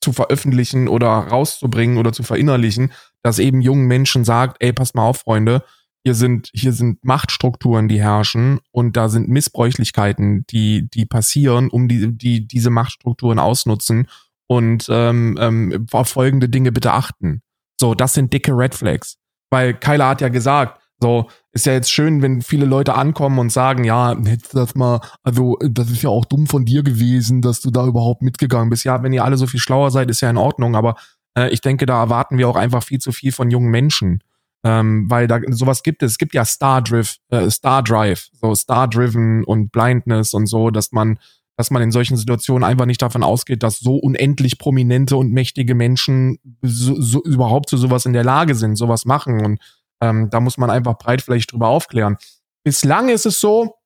[0.00, 2.92] zu veröffentlichen oder rauszubringen oder zu verinnerlichen,
[3.22, 5.64] dass eben jungen Menschen sagt, ey, passt mal auf, Freunde,
[6.04, 11.88] hier sind, hier sind Machtstrukturen, die herrschen und da sind Missbräuchlichkeiten, die, die passieren, um
[11.88, 14.06] die, die diese Machtstrukturen ausnutzen
[14.46, 17.42] und ähm, ähm, auf folgende Dinge bitte achten.
[17.80, 19.18] So, das sind dicke Red Flags.
[19.50, 23.52] Weil Kyla hat ja gesagt, so, ist ja jetzt schön, wenn viele Leute ankommen und
[23.52, 27.60] sagen, ja, hättest das mal, also das ist ja auch dumm von dir gewesen, dass
[27.60, 28.84] du da überhaupt mitgegangen bist.
[28.84, 30.96] Ja, wenn ihr alle so viel schlauer seid, ist ja in Ordnung, aber
[31.36, 34.22] äh, ich denke, da erwarten wir auch einfach viel zu viel von jungen Menschen.
[34.64, 36.12] Ähm, weil da sowas gibt es.
[36.12, 40.70] Es gibt ja Star Drift, äh, Star Drive, so Star Driven und Blindness und so,
[40.70, 41.18] dass man,
[41.56, 45.74] dass man in solchen Situationen einfach nicht davon ausgeht, dass so unendlich prominente und mächtige
[45.74, 49.44] Menschen so, so, überhaupt zu sowas in der Lage sind, sowas machen.
[49.44, 49.60] Und
[50.00, 52.16] ähm, da muss man einfach breit vielleicht drüber aufklären.
[52.64, 53.76] Bislang ist es so,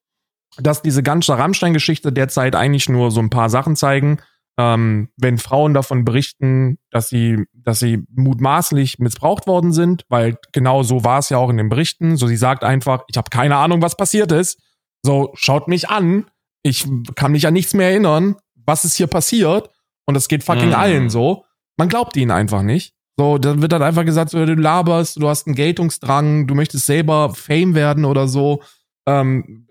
[0.58, 4.20] dass diese ganze Rammstein-Geschichte derzeit eigentlich nur so ein paar Sachen zeigen.
[4.58, 10.82] Ähm, wenn Frauen davon berichten, dass sie, dass sie mutmaßlich missbraucht worden sind, weil genau
[10.82, 12.16] so war es ja auch in den Berichten.
[12.16, 14.60] So, sie sagt einfach, ich habe keine Ahnung, was passiert ist.
[15.02, 16.26] So, schaut mich an.
[16.62, 18.36] Ich kann mich an nichts mehr erinnern.
[18.54, 19.70] Was ist hier passiert?
[20.04, 20.74] Und es geht fucking mhm.
[20.74, 21.44] allen so.
[21.76, 22.94] Man glaubt ihnen einfach nicht.
[23.20, 26.86] So, dann wird dann einfach gesagt, so, du laberst, du hast einen Geltungsdrang, du möchtest
[26.86, 28.62] selber Fame werden oder so.
[29.06, 29.66] Ähm,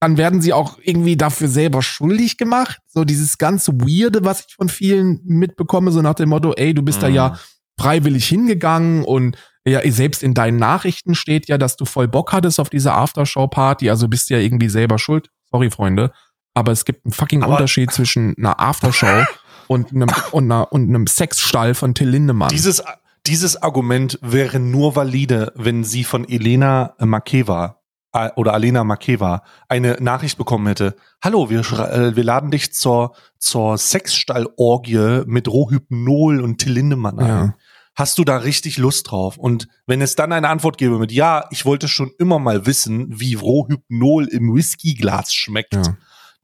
[0.00, 2.78] dann werden sie auch irgendwie dafür selber schuldig gemacht.
[2.86, 6.80] So dieses ganze Weirde, was ich von vielen mitbekomme, so nach dem Motto, ey, du
[6.80, 7.02] bist mhm.
[7.02, 7.36] da ja mhm.
[7.78, 12.58] freiwillig hingegangen und ja, selbst in deinen Nachrichten steht ja, dass du voll Bock hattest
[12.58, 15.28] auf diese Aftershow-Party, also bist du ja irgendwie selber schuld.
[15.50, 16.12] Sorry, Freunde.
[16.54, 19.26] Aber es gibt einen fucking Aber Unterschied zwischen einer Aftershow
[19.72, 22.50] und einem, und, einer, und einem Sexstall von Till Lindemann.
[22.50, 22.82] Dieses,
[23.26, 27.80] dieses Argument wäre nur valide, wenn sie von Elena Makeva
[28.12, 30.96] äh, oder Alena Makeva eine Nachricht bekommen hätte.
[31.22, 37.26] Hallo, wir, äh, wir laden dich zur, zur Sexstallorgie mit Rohhypnol und Till Lindemann ein.
[37.26, 37.54] Ja.
[37.94, 39.36] Hast du da richtig Lust drauf?
[39.36, 43.08] Und wenn es dann eine Antwort gäbe mit Ja, ich wollte schon immer mal wissen,
[43.10, 45.82] wie Rohhypnol im Whiskyglas schmeckt, ja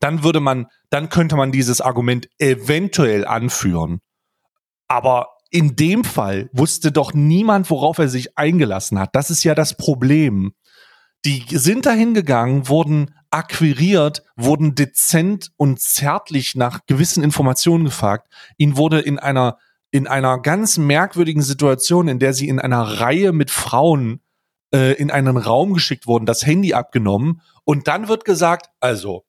[0.00, 4.00] dann würde man, dann könnte man dieses Argument eventuell anführen.
[4.86, 9.10] Aber in dem Fall wusste doch niemand, worauf er sich eingelassen hat.
[9.14, 10.52] Das ist ja das Problem.
[11.24, 18.28] Die sind dahin gegangen, wurden akquiriert, wurden dezent und zärtlich nach gewissen Informationen gefragt.
[18.56, 19.58] Ihnen wurde in einer
[19.90, 24.20] in einer ganz merkwürdigen Situation, in der sie in einer Reihe mit Frauen
[24.70, 29.24] äh, in einen Raum geschickt wurden, das Handy abgenommen und dann wird gesagt, also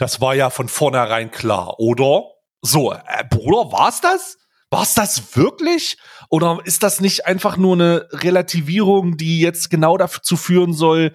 [0.00, 2.24] das war ja von vornherein klar, oder?
[2.62, 4.38] So, äh, Bruder, war's das?
[4.70, 5.98] War's das wirklich?
[6.30, 11.14] Oder ist das nicht einfach nur eine Relativierung, die jetzt genau dazu führen soll,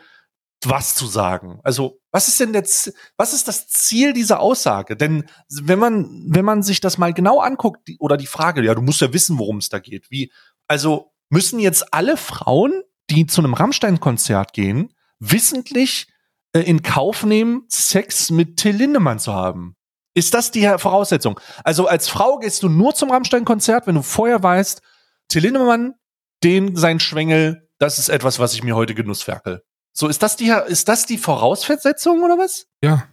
[0.63, 1.59] was zu sagen.
[1.63, 4.95] Also, was ist denn jetzt, was ist das Ziel dieser Aussage?
[4.95, 8.73] Denn wenn man, wenn man sich das mal genau anguckt, die, oder die Frage, ja,
[8.73, 10.09] du musst ja wissen, worum es da geht.
[10.11, 10.31] Wie,
[10.67, 16.07] also müssen jetzt alle Frauen, die zu einem Rammstein-Konzert gehen, wissentlich
[16.55, 19.75] äh, in Kauf nehmen, Sex mit Till Lindemann zu haben?
[20.13, 21.37] Ist das die Voraussetzung?
[21.65, 24.81] Also als Frau gehst du nur zum Rammstein-Konzert, wenn du vorher weißt,
[25.27, 25.95] Till Lindemann,
[26.43, 29.63] den sein Schwengel, das ist etwas, was ich mir heute genussferkel.
[29.91, 32.67] So, ist das die, ist das die Voraussetzung oder was?
[32.81, 33.09] Ja.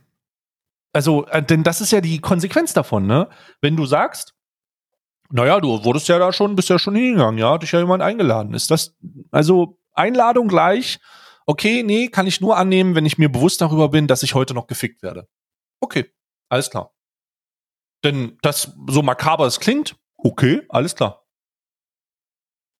[0.93, 3.29] Also, äh, denn das ist ja die Konsequenz davon, ne?
[3.61, 4.35] Wenn du sagst,
[5.31, 8.03] naja, du wurdest ja da schon, bist ja schon hingegangen, ja, hat dich ja jemand
[8.03, 8.55] eingeladen.
[8.55, 8.95] Ist das,
[9.31, 11.01] also Einladung gleich,
[11.47, 14.55] okay, nee, kann ich nur annehmen, wenn ich mir bewusst darüber bin, dass ich heute
[14.55, 15.29] noch gefickt werde.
[15.81, 16.13] Okay,
[16.49, 16.95] alles klar.
[18.05, 21.27] Denn das, so makaber es klingt, okay, alles klar.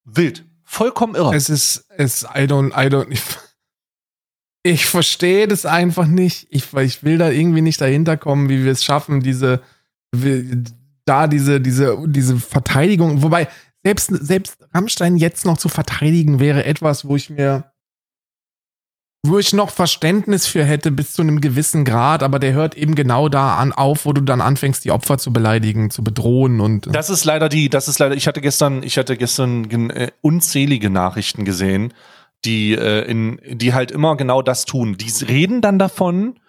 [0.05, 0.45] Wild.
[0.65, 1.35] Vollkommen irre.
[1.35, 3.23] Es ist, es, I don't, I don't, ich,
[4.63, 6.47] ich verstehe das einfach nicht.
[6.51, 9.63] Ich, ich will da irgendwie nicht dahinter kommen, wie wir es schaffen, diese,
[11.05, 13.23] da diese, diese, diese Verteidigung.
[13.23, 13.49] Wobei,
[13.85, 17.72] selbst, selbst Rammstein jetzt noch zu verteidigen wäre etwas, wo ich mir,
[19.25, 22.97] wo ich noch Verständnis für hätte bis zu einem gewissen Grad, aber der hört eben
[22.97, 26.93] genau da an auf, wo du dann anfängst, die Opfer zu beleidigen, zu bedrohen und.
[26.93, 30.91] Das ist leider die, das ist leider, ich hatte gestern, ich hatte gestern äh, unzählige
[30.91, 31.95] Nachrichten gesehen,
[32.45, 34.97] die äh, in die halt immer genau das tun.
[34.99, 36.41] Die reden dann davon,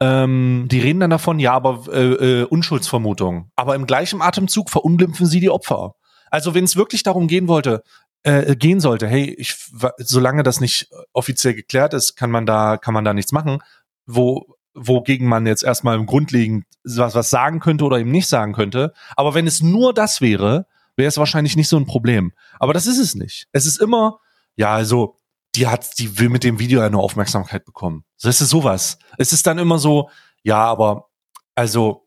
[0.00, 3.50] ähm, die reden dann davon, ja, aber äh, äh, Unschuldsvermutung.
[3.54, 5.94] Aber im gleichen Atemzug verunglimpfen sie die Opfer.
[6.28, 7.82] Also wenn es wirklich darum gehen wollte,
[8.26, 9.56] äh, gehen sollte, hey, ich,
[9.98, 13.62] solange das nicht offiziell geklärt ist, kann man da, kann man da nichts machen,
[14.04, 18.92] wo, wogegen man jetzt erstmal grundlegend was, was sagen könnte oder eben nicht sagen könnte.
[19.14, 20.66] Aber wenn es nur das wäre,
[20.96, 22.32] wäre es wahrscheinlich nicht so ein Problem.
[22.58, 23.46] Aber das ist es nicht.
[23.52, 24.18] Es ist immer,
[24.56, 25.16] ja, also
[25.54, 28.04] die hat, die will mit dem Video eine Aufmerksamkeit bekommen.
[28.20, 28.98] Das ist sowas.
[29.18, 30.10] Es ist dann immer so,
[30.42, 31.10] ja, aber
[31.54, 32.05] also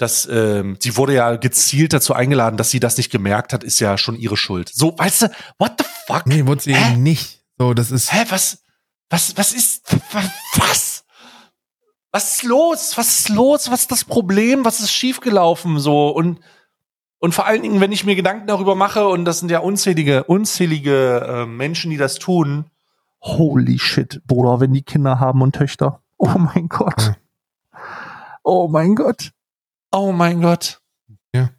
[0.00, 3.80] dass ähm, sie wurde ja gezielt dazu eingeladen, dass sie das nicht gemerkt hat, ist
[3.80, 4.70] ja schon ihre Schuld.
[4.72, 5.26] So, weißt du,
[5.58, 6.26] what the fuck?
[6.26, 6.92] Nee, wurde sie Hä?
[6.92, 7.42] eben nicht.
[7.58, 8.10] So, das ist.
[8.10, 8.62] Hä, was,
[9.10, 9.94] was, was ist,
[10.56, 11.04] was?
[12.12, 12.96] Was ist los?
[12.96, 13.70] Was ist los?
[13.70, 14.64] Was ist das Problem?
[14.64, 15.78] Was ist schiefgelaufen?
[15.78, 16.40] So, und,
[17.18, 20.24] und vor allen Dingen, wenn ich mir Gedanken darüber mache, und das sind ja unzählige,
[20.24, 22.64] unzählige äh, Menschen, die das tun,
[23.20, 26.00] holy shit, Bruder, wenn die Kinder haben und Töchter.
[26.16, 27.12] Oh mein Gott.
[28.42, 29.32] Oh mein Gott.
[29.92, 30.80] Oh mein Gott.
[31.34, 31.50] Ja.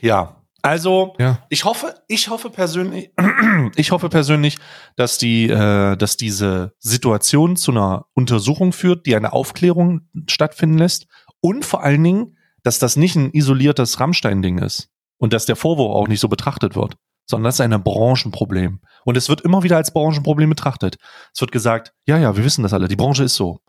[0.00, 0.36] Ja.
[0.62, 1.38] Also, ja.
[1.48, 3.10] ich hoffe, ich hoffe persönlich,
[3.76, 4.58] ich hoffe persönlich,
[4.96, 11.06] dass die, äh, dass diese Situation zu einer Untersuchung führt, die eine Aufklärung stattfinden lässt
[11.40, 15.94] und vor allen Dingen, dass das nicht ein isoliertes Rammstein-Ding ist und dass der Vorwurf
[15.94, 16.96] auch nicht so betrachtet wird
[17.30, 18.80] sondern das ist ein Branchenproblem.
[19.04, 20.96] Und es wird immer wieder als Branchenproblem betrachtet.
[21.32, 23.60] Es wird gesagt, ja, ja, wir wissen das alle, die Branche ist so.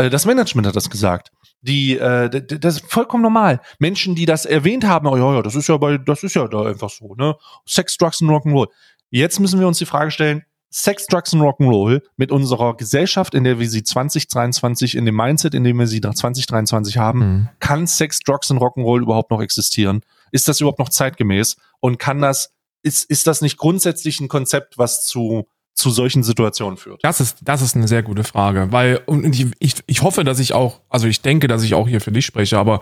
[0.00, 1.30] Äh, das Management hat das gesagt.
[1.62, 3.60] Die, äh, das ist vollkommen normal.
[3.78, 6.48] Menschen, die das erwähnt haben, oh ja, ja, das ist ja bei, das ist ja
[6.48, 7.36] da einfach so, ne?
[7.66, 8.68] Sex, Drugs und Rock'n'Roll.
[9.10, 13.44] Jetzt müssen wir uns die Frage stellen, Sex, Drugs und Rock'n'Roll mit unserer Gesellschaft, in
[13.44, 17.48] der wir sie 2023, in dem Mindset, in dem wir sie nach 2023 haben, mhm.
[17.58, 20.02] kann Sex, Drugs und Rock'n'Roll überhaupt noch existieren?
[20.32, 21.56] Ist das überhaupt noch zeitgemäß?
[21.80, 26.76] Und kann das ist, ist das nicht grundsätzlich ein Konzept, was zu, zu solchen Situationen
[26.76, 27.02] führt?
[27.02, 30.38] Das ist, das ist eine sehr gute Frage, weil, und ich, ich, ich hoffe, dass
[30.38, 32.80] ich auch, also ich denke, dass ich auch hier für dich spreche, aber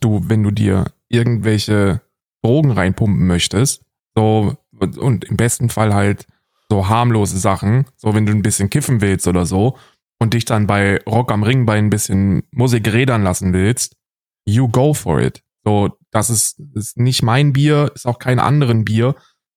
[0.00, 2.02] du, wenn du dir irgendwelche
[2.42, 3.82] Drogen reinpumpen möchtest,
[4.14, 4.56] so,
[4.98, 6.26] und im besten Fall halt
[6.70, 9.76] so harmlose Sachen, so wenn du ein bisschen kiffen willst oder so,
[10.18, 13.96] und dich dann bei Rock am Ring bei ein bisschen Musik rädern lassen willst,
[14.46, 15.42] you go for it.
[15.64, 19.14] So, das ist, ist nicht mein Bier, ist auch kein anderen Bier.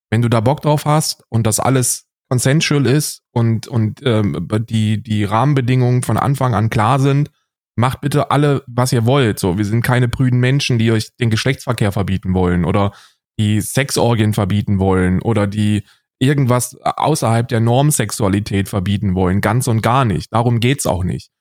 [0.09, 5.01] Wenn du da Bock drauf hast und das alles consensual ist und, und ähm, die,
[5.01, 7.32] die Rahmenbedingungen von Anfang an klar sind,
[7.75, 9.39] macht bitte alle, was ihr wollt.
[9.39, 12.91] So, wir sind keine prüden Menschen, die euch den Geschlechtsverkehr verbieten wollen oder
[13.39, 15.84] die Sexorgien verbieten wollen oder die
[16.19, 19.41] irgendwas außerhalb der Normsexualität verbieten wollen.
[19.41, 20.34] Ganz und gar nicht.
[20.34, 21.32] Darum geht's auch nicht.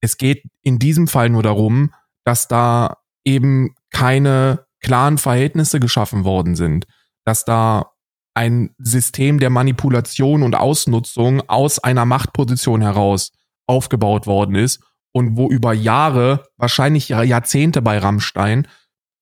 [0.00, 6.56] Es geht in diesem Fall nur darum, dass da eben keine klaren Verhältnisse geschaffen worden
[6.56, 6.86] sind,
[7.24, 7.93] dass da
[8.34, 13.32] ein System der Manipulation und Ausnutzung aus einer Machtposition heraus
[13.66, 14.82] aufgebaut worden ist
[15.12, 18.66] und wo über Jahre, wahrscheinlich Jahrzehnte bei Rammstein,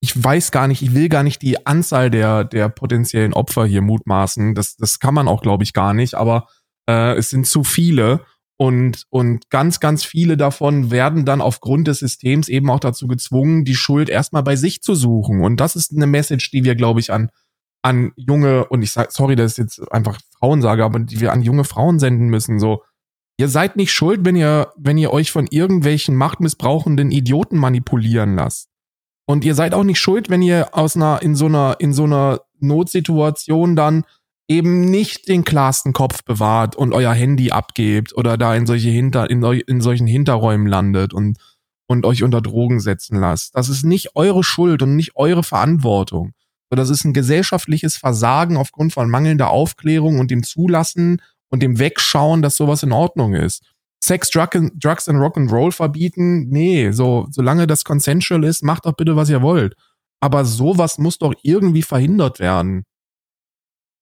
[0.01, 3.81] ich weiß gar nicht, ich will gar nicht die Anzahl der, der potenziellen Opfer hier
[3.81, 4.53] mutmaßen.
[4.53, 6.47] Das, das kann man auch, glaube ich, gar nicht, aber
[6.89, 8.25] äh, es sind zu viele.
[8.57, 13.63] Und, und ganz, ganz viele davon werden dann aufgrund des Systems eben auch dazu gezwungen,
[13.63, 15.41] die Schuld erstmal bei sich zu suchen.
[15.41, 17.29] Und das ist eine Message, die wir, glaube ich, an,
[17.83, 21.43] an junge, und ich sage, sorry, das ist jetzt einfach Frauensage, aber die wir an
[21.43, 22.59] junge Frauen senden müssen.
[22.59, 22.81] So,
[23.37, 28.69] ihr seid nicht schuld, wenn ihr, wenn ihr euch von irgendwelchen machtmissbrauchenden Idioten manipulieren lasst.
[29.25, 32.03] Und ihr seid auch nicht schuld, wenn ihr aus einer, in so einer, in so
[32.03, 34.05] einer Notsituation dann
[34.47, 39.29] eben nicht den klarsten Kopf bewahrt und euer Handy abgebt oder da in solche Hinter,
[39.29, 41.37] in, in solchen Hinterräumen landet und,
[41.87, 43.55] und euch unter Drogen setzen lasst.
[43.55, 46.33] Das ist nicht eure Schuld und nicht eure Verantwortung.
[46.75, 52.41] Das ist ein gesellschaftliches Versagen aufgrund von mangelnder Aufklärung und dem Zulassen und dem Wegschauen,
[52.41, 53.63] dass sowas in Ordnung ist.
[54.03, 56.49] Sex, Drug and, Drugs and Rock'n'Roll verbieten?
[56.49, 59.75] Nee, so, solange das consensual ist, macht doch bitte, was ihr wollt.
[60.19, 62.83] Aber sowas muss doch irgendwie verhindert werden.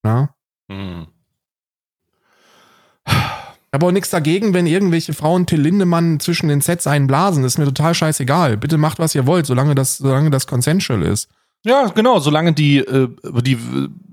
[0.03, 0.33] Ja?
[0.71, 1.07] Hm.
[3.07, 7.43] Ich habe auch nichts dagegen, wenn irgendwelche Frauen Till Lindemann zwischen den Sets einblasen.
[7.43, 8.57] Das ist mir total scheißegal.
[8.57, 11.29] Bitte macht, was ihr wollt, solange das, solange das consensual ist.
[11.63, 13.07] Ja, genau, solange die, äh,
[13.43, 13.57] die,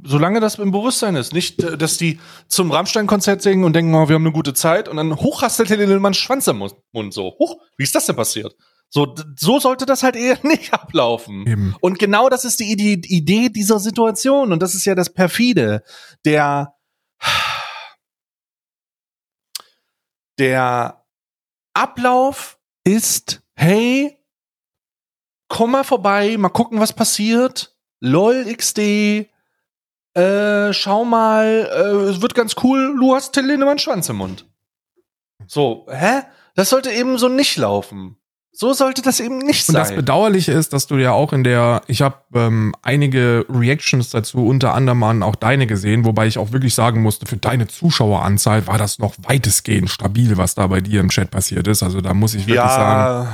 [0.04, 1.32] solange das im Bewusstsein ist.
[1.32, 4.88] Nicht, äh, dass die zum Rammstein-Konzert singen und denken, oh, wir haben eine gute Zeit
[4.88, 7.34] und dann hochhastelt der Lindemann Schwanz im Mund so.
[7.38, 8.54] Huch, wie ist das denn passiert?
[8.90, 11.46] So, so sollte das halt eher nicht ablaufen.
[11.46, 11.76] Eben.
[11.80, 15.82] Und genau das ist die Idee dieser Situation und das ist ja das perfide.
[16.26, 16.74] Der,
[20.38, 21.02] der
[21.72, 24.17] Ablauf ist, hey,
[25.48, 27.74] komm mal vorbei, mal gucken, was passiert.
[28.00, 29.28] LOL XD,
[30.14, 34.46] äh, schau mal, äh, es wird ganz cool, du hast Till Lindemann Schwanz im Mund.
[35.46, 36.22] So, hä?
[36.54, 38.16] Das sollte eben so nicht laufen.
[38.50, 39.76] So sollte das eben nicht sein.
[39.76, 44.10] Und das Bedauerliche ist, dass du ja auch in der, ich habe ähm, einige Reactions
[44.10, 48.66] dazu, unter anderem auch deine gesehen, wobei ich auch wirklich sagen musste, für deine Zuschaueranzahl
[48.66, 51.84] war das noch weitestgehend stabil, was da bei dir im Chat passiert ist.
[51.84, 53.28] Also da muss ich wirklich ja, sagen,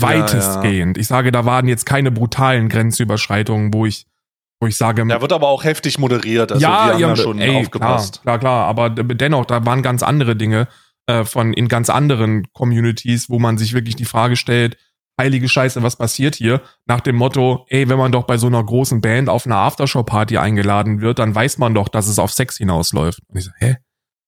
[0.00, 0.96] weitestgehend.
[0.96, 1.00] Ja, ja.
[1.00, 4.06] Ich sage, da waren jetzt keine brutalen Grenzüberschreitungen, wo ich
[4.62, 6.52] wo ich sage, da wird aber auch heftig moderiert.
[6.52, 8.20] Also ja, die haben ja schon ey, aufgepasst.
[8.22, 10.68] Klar, klar, klar, aber dennoch, da waren ganz andere Dinge
[11.06, 14.76] äh, von in ganz anderen Communities, wo man sich wirklich die Frage stellt,
[15.18, 16.60] heilige Scheiße, was passiert hier?
[16.86, 20.38] Nach dem Motto, ey, wenn man doch bei so einer großen Band auf einer Aftershow-Party
[20.38, 23.20] eingeladen wird, dann weiß man doch, dass es auf Sex hinausläuft.
[23.28, 23.76] Und ich so, hä?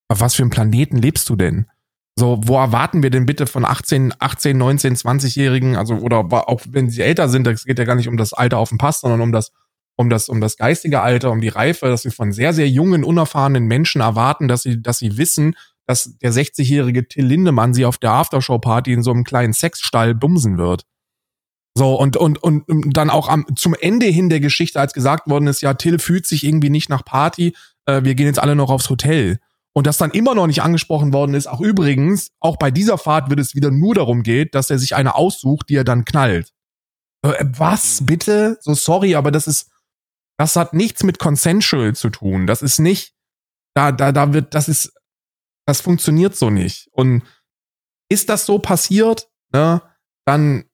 [0.09, 1.67] Auf was für einem Planeten lebst du denn?
[2.15, 6.91] So, wo erwarten wir denn bitte von 18, 18, 19, 20-Jährigen, also, oder auch wenn
[6.91, 9.23] sie älter sind, es geht ja gar nicht um das Alter auf dem Pass, sondern
[9.23, 9.51] um das,
[9.97, 13.03] um das, um das geistige Alter, um die Reife, dass wir von sehr, sehr jungen,
[13.03, 15.55] unerfahrenen Menschen erwarten, dass sie, dass sie wissen,
[15.87, 20.59] dass der 60-jährige Till Lindemann sie auf der Aftershow-Party in so einem kleinen Sexstall bumsen
[20.59, 20.85] wird.
[21.75, 25.47] So, und, und, und dann auch am, zum Ende hin der Geschichte, als gesagt worden
[25.47, 27.55] ist, ja, Till fühlt sich irgendwie nicht nach Party,
[27.87, 29.39] äh, wir gehen jetzt alle noch aufs Hotel.
[29.75, 33.31] Und das dann immer noch nicht angesprochen worden ist, auch übrigens, auch bei dieser Fahrt
[33.31, 36.53] wird es wieder nur darum geht, dass er sich eine aussucht, die er dann knallt.
[37.23, 38.59] Äh, was, bitte?
[38.61, 39.71] So sorry, aber das ist,
[40.39, 42.47] das hat nichts mit consensual zu tun.
[42.47, 43.15] Das ist nicht,
[43.75, 44.93] da, da, da wird, das ist,
[45.67, 46.89] das funktioniert so nicht.
[46.93, 47.23] Und
[48.11, 49.81] ist das so passiert, ne,
[50.27, 50.65] dann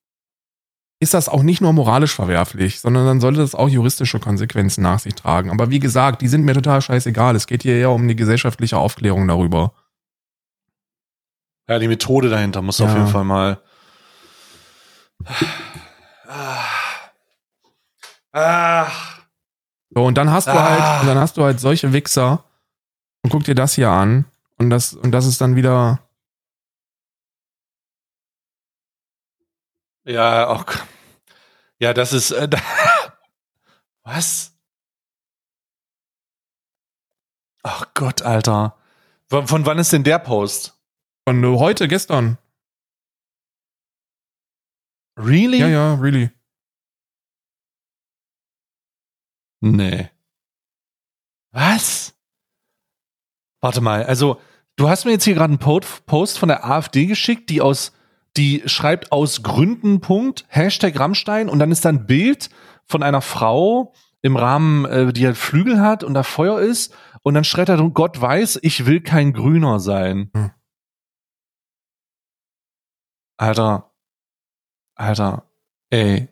[1.01, 4.99] ist das auch nicht nur moralisch verwerflich, sondern dann sollte das auch juristische Konsequenzen nach
[4.99, 5.51] sich tragen.
[5.51, 7.37] Aber wie gesagt, die sind mir total scheißegal.
[7.37, 9.73] Es geht hier eher um die gesellschaftliche Aufklärung darüber.
[11.69, 12.87] Ja, die Methode dahinter muss ja.
[12.87, 13.61] auf jeden Fall mal.
[18.33, 18.87] Ah.
[19.91, 20.99] So, und dann hast du halt, ah.
[20.99, 22.45] halt, dann hast du halt solche Wichser
[23.23, 24.27] und guck dir das hier an.
[24.59, 26.01] Und das, und das ist dann wieder.
[30.09, 30.65] Ja, auch.
[31.79, 32.31] Ja, das ist.
[32.31, 32.49] Äh,
[34.03, 34.57] was?
[37.63, 38.79] Ach Gott, Alter.
[39.29, 40.81] Von, von wann ist denn der Post?
[41.29, 42.39] Von heute, gestern.
[45.19, 45.59] Really?
[45.59, 46.31] Ja, ja, really.
[49.61, 50.09] Nee.
[51.53, 52.15] Was?
[53.61, 54.41] Warte mal, also
[54.77, 57.93] du hast mir jetzt hier gerade einen Post von der AfD geschickt, die aus,
[58.39, 62.49] die schreibt aus Gründen Punkt, Hashtag Rammstein und dann ist da ein Bild
[62.87, 67.35] von einer Frau im Rahmen, äh, die halt Flügel hat und da Feuer ist und
[67.35, 70.31] dann schreit er, Gott weiß, ich will kein Grüner sein.
[70.35, 70.51] Hm.
[73.37, 73.93] Alter,
[74.95, 75.45] Alter,
[75.91, 76.29] ey.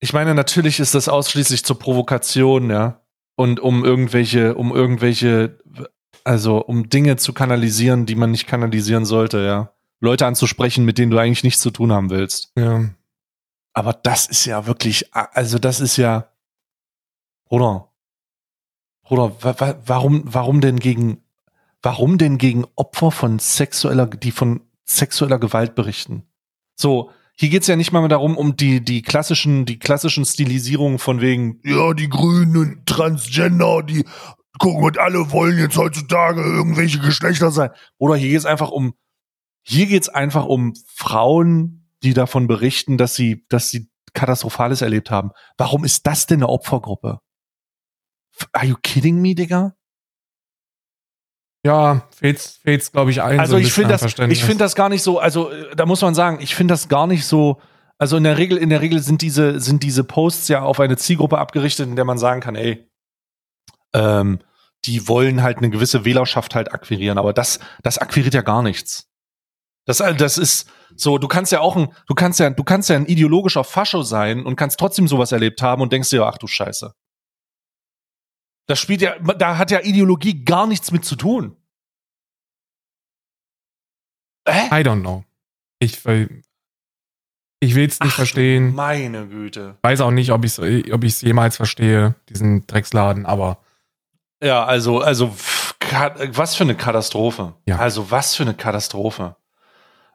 [0.00, 3.00] Ich meine, natürlich ist das ausschließlich zur Provokation, ja.
[3.36, 5.58] und um irgendwelche, um irgendwelche,
[6.24, 9.72] also um Dinge zu kanalisieren, die man nicht kanalisieren sollte, ja.
[10.02, 12.52] Leute anzusprechen, mit denen du eigentlich nichts zu tun haben willst.
[12.56, 12.90] Ja.
[13.72, 16.28] Aber das ist ja wirklich, also das ist ja,
[17.48, 17.88] oder,
[19.08, 21.22] oder wa wa warum, warum denn gegen,
[21.82, 26.24] warum denn gegen Opfer von sexueller, die von sexueller Gewalt berichten?
[26.74, 30.98] So, hier geht's ja nicht mal mehr darum, um die, die klassischen, die klassischen Stilisierungen
[30.98, 34.04] von wegen, ja, die Grünen, Transgender, die
[34.58, 37.70] gucken und alle wollen jetzt heutzutage irgendwelche Geschlechter sein.
[37.98, 38.94] Oder hier geht's einfach um,
[39.62, 45.30] hier geht's einfach um Frauen, die davon berichten, dass sie, dass sie Katastrophales erlebt haben.
[45.56, 47.20] Warum ist das denn eine Opfergruppe?
[48.52, 49.74] Are you kidding me, Digga?
[51.64, 53.38] Ja, fehlt's, fehlt's, glaube ich, ein.
[53.38, 56.02] Also so ich finde das, ich finde das gar nicht so, also äh, da muss
[56.02, 57.60] man sagen, ich finde das gar nicht so,
[57.98, 60.96] also in der Regel, in der Regel sind diese, sind diese Posts ja auf eine
[60.96, 62.90] Zielgruppe abgerichtet, in der man sagen kann, ey,
[63.94, 64.40] ähm,
[64.84, 69.11] die wollen halt eine gewisse Wählerschaft halt akquirieren, aber das, das akquiriert ja gar nichts.
[69.84, 72.88] Das, äh, das ist so, du kannst ja auch ein, du kannst ja, du kannst
[72.88, 76.38] ja ein ideologischer Fascho sein und kannst trotzdem sowas erlebt haben und denkst dir, ach
[76.38, 76.94] du Scheiße.
[78.66, 81.56] Das spielt ja, da hat ja Ideologie gar nichts mit zu tun.
[84.48, 84.66] Hä?
[84.68, 85.24] I don't know.
[85.78, 86.04] Ich,
[87.60, 88.74] ich will es nicht Ach, verstehen.
[88.74, 89.76] Meine Güte.
[89.82, 93.58] Weiß auch nicht, ob ich es ob jemals verstehe, diesen Drecksladen, aber.
[94.42, 95.34] Ja, also, also,
[96.32, 97.54] was für eine Katastrophe.
[97.66, 97.78] Ja.
[97.78, 99.36] Also, was für eine Katastrophe.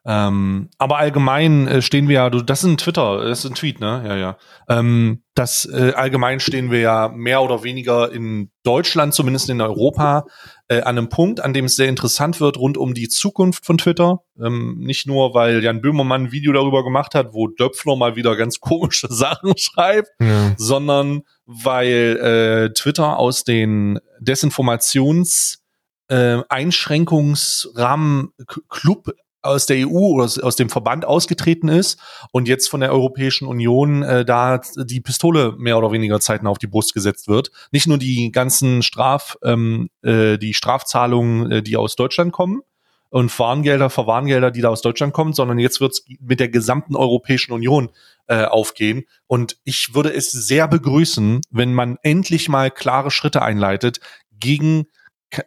[0.09, 3.55] Ähm, aber allgemein äh, stehen wir ja, du, das ist ein Twitter, das ist ein
[3.55, 4.03] Tweet, ne?
[4.07, 4.37] Ja, ja.
[4.69, 10.25] Ähm, das äh, allgemein stehen wir ja mehr oder weniger in Deutschland, zumindest in Europa,
[10.69, 13.77] äh, an einem Punkt, an dem es sehr interessant wird rund um die Zukunft von
[13.77, 14.21] Twitter.
[14.41, 18.37] Ähm, nicht nur, weil Jan Böhmermann ein Video darüber gemacht hat, wo Döpfner mal wieder
[18.37, 20.53] ganz komische Sachen schreibt, ja.
[20.55, 25.65] sondern weil äh, Twitter aus den Desinformations
[26.07, 28.29] äh, Einschränkungsrahmen
[28.69, 29.11] Club
[29.41, 31.99] aus der EU oder aus, dem Verband ausgetreten ist
[32.31, 36.57] und jetzt von der Europäischen Union äh, da die Pistole mehr oder weniger zeitnah auf
[36.57, 37.51] die Brust gesetzt wird.
[37.71, 42.61] Nicht nur die ganzen Straf, ähm, äh, die Strafzahlungen, äh, die aus Deutschland kommen
[43.09, 46.95] und Warngelder, Verwarngelder, die da aus Deutschland kommen, sondern jetzt wird es mit der gesamten
[46.95, 47.89] Europäischen Union
[48.27, 49.05] äh, aufgehen.
[49.27, 53.99] Und ich würde es sehr begrüßen, wenn man endlich mal klare Schritte einleitet
[54.31, 54.87] gegen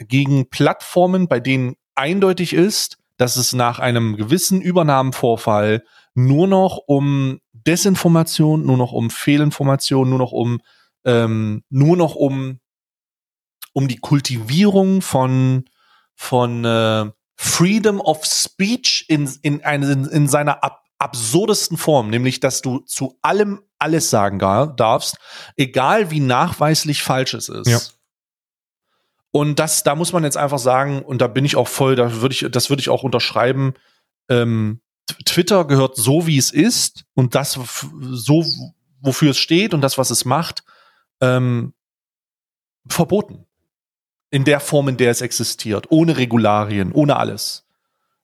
[0.01, 7.41] gegen Plattformen, bei denen eindeutig ist, dass es nach einem gewissen Übernahmenvorfall nur noch um
[7.53, 10.63] Desinformation, nur noch um Fehlinformation, nur noch um
[11.05, 12.61] ähm, nur noch um
[13.75, 15.67] um die Kultivierung von
[16.15, 22.41] von äh, Freedom of Speech in in, eine, in, in seiner ab, absurdesten Form, nämlich
[22.41, 25.19] dass du zu allem alles sagen darfst,
[25.59, 27.69] egal wie nachweislich falsch es ist.
[27.69, 27.81] Ja.
[29.33, 32.21] Und das, da muss man jetzt einfach sagen, und da bin ich auch voll, da
[32.21, 33.75] würde ich, das würde ich auch unterschreiben.
[34.29, 34.81] Ähm,
[35.25, 37.59] Twitter gehört so, wie es ist, und das
[38.11, 38.45] so,
[39.01, 40.65] wofür es steht und das, was es macht,
[41.21, 41.75] ähm,
[42.89, 43.47] verboten.
[44.33, 47.67] In der Form, in der es existiert, ohne Regularien, ohne alles.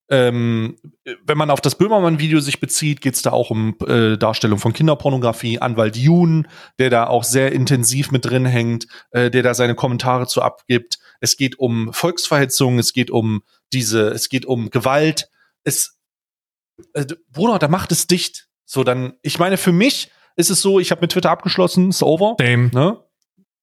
[0.08, 0.76] Ähm,
[1.24, 4.72] wenn man auf das Böhmermann-Video sich bezieht, geht es da auch um äh, Darstellung von
[4.72, 5.58] Kinderpornografie.
[5.58, 6.46] Anwalt Jun,
[6.78, 10.98] der da auch sehr intensiv mit drin hängt, äh, der da seine Kommentare zu abgibt.
[11.20, 13.42] Es geht um Volksverhetzung, es geht um
[13.72, 15.28] diese, es geht um Gewalt.
[15.64, 15.98] Es,
[16.92, 18.48] äh, Bruder, da macht es dicht.
[18.64, 22.02] So dann, ich meine, für mich ist es so, ich habe mit Twitter abgeschlossen, ist
[22.02, 22.36] over.
[22.38, 22.70] Same.
[22.72, 22.98] Ne?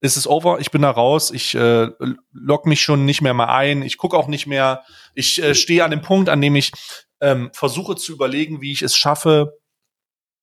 [0.03, 1.89] Ist es over, ich bin da raus, ich äh,
[2.33, 4.83] log mich schon nicht mehr mal ein, ich gucke auch nicht mehr,
[5.15, 6.73] ich äh, stehe an dem Punkt, an dem ich
[7.21, 9.57] ähm, versuche zu überlegen, wie ich es schaffe,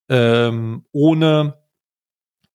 [0.09, 1.59] ähm, ohne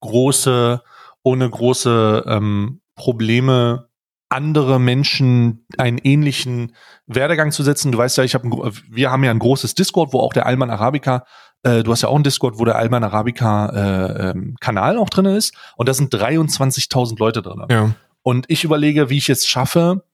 [0.01, 0.83] große,
[1.23, 3.89] ohne große ähm, Probleme
[4.29, 6.75] andere Menschen einen ähnlichen
[7.07, 7.93] Werdegang zu setzen.
[7.93, 10.71] Du weißt ja, ich habe, wir haben ja ein großes Discord, wo auch der Alman
[10.71, 11.25] Arabica
[11.63, 15.11] äh, du hast ja auch einen Discord, wo der Alman Arabica äh, ähm, Kanal auch
[15.11, 15.55] drin ist.
[15.77, 17.65] Und da sind 23.000 Leute drin.
[17.71, 17.95] Ja.
[18.23, 20.05] Und ich überlege, wie ich es schaffe,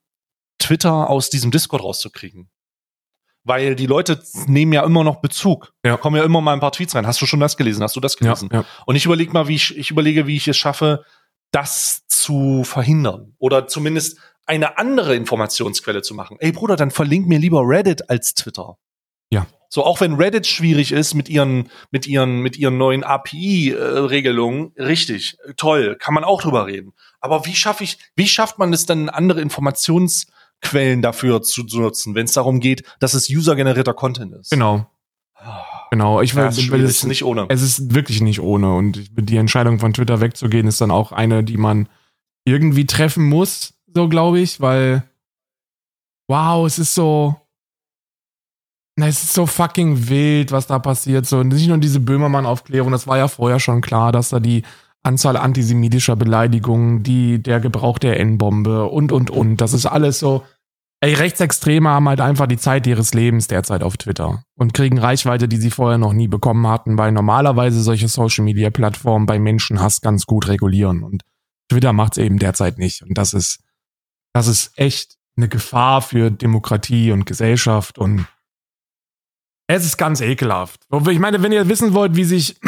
[0.59, 2.49] Twitter aus diesem Discord rauszukriegen.
[3.43, 5.73] Weil die Leute nehmen ja immer noch Bezug.
[5.85, 5.97] Ja.
[5.97, 7.05] Kommen ja immer mal ein paar Tweets rein.
[7.05, 7.83] Hast du schon das gelesen?
[7.83, 8.49] Hast du das gelesen?
[8.51, 8.65] Ja, ja.
[8.85, 11.03] Und ich überlege mal, wie ich, ich überlege, wie ich es schaffe,
[11.51, 13.35] das zu verhindern.
[13.39, 16.37] Oder zumindest eine andere Informationsquelle zu machen.
[16.39, 18.77] Ey Bruder, dann verlink mir lieber Reddit als Twitter.
[19.73, 25.35] So, auch wenn Reddit schwierig ist mit ihren, mit ihren, mit ihren neuen API-Regelungen, richtig,
[25.57, 26.93] toll, kann man auch drüber reden.
[27.19, 32.25] Aber wie schaffe ich, wie schafft man es dann, andere Informationsquellen dafür zu, nutzen, wenn
[32.25, 34.51] es darum geht, dass es usergenerierter Content ist?
[34.51, 34.85] Genau.
[35.89, 37.47] Genau, ich will, ja, es ist nicht ohne.
[37.49, 41.43] Es ist wirklich nicht ohne und die Entscheidung von Twitter wegzugehen ist dann auch eine,
[41.43, 41.89] die man
[42.45, 45.01] irgendwie treffen muss, so glaube ich, weil
[46.27, 47.37] wow, es ist so
[48.95, 51.25] na, es ist so fucking wild, was da passiert.
[51.25, 54.63] So, nicht nur diese Böhmermann-Aufklärung, das war ja vorher schon klar, dass da die
[55.01, 59.57] Anzahl antisemitischer Beleidigungen, die, der Gebrauch der N-Bombe und, und, und.
[59.57, 60.43] Das ist alles so.
[61.01, 65.49] Ey, Rechtsextreme haben halt einfach die Zeit ihres Lebens derzeit auf Twitter und kriegen Reichweite,
[65.49, 70.47] die sie vorher noch nie bekommen hatten, weil normalerweise solche Social-Media-Plattformen bei Menschenhass ganz gut
[70.47, 71.03] regulieren.
[71.03, 71.23] Und
[71.69, 73.01] Twitter macht es eben derzeit nicht.
[73.01, 73.59] Und das ist,
[74.31, 78.27] das ist echt eine Gefahr für Demokratie und Gesellschaft und
[79.67, 80.81] es ist ganz ekelhaft.
[81.09, 82.59] Ich meine, wenn ihr wissen wollt, wie sich,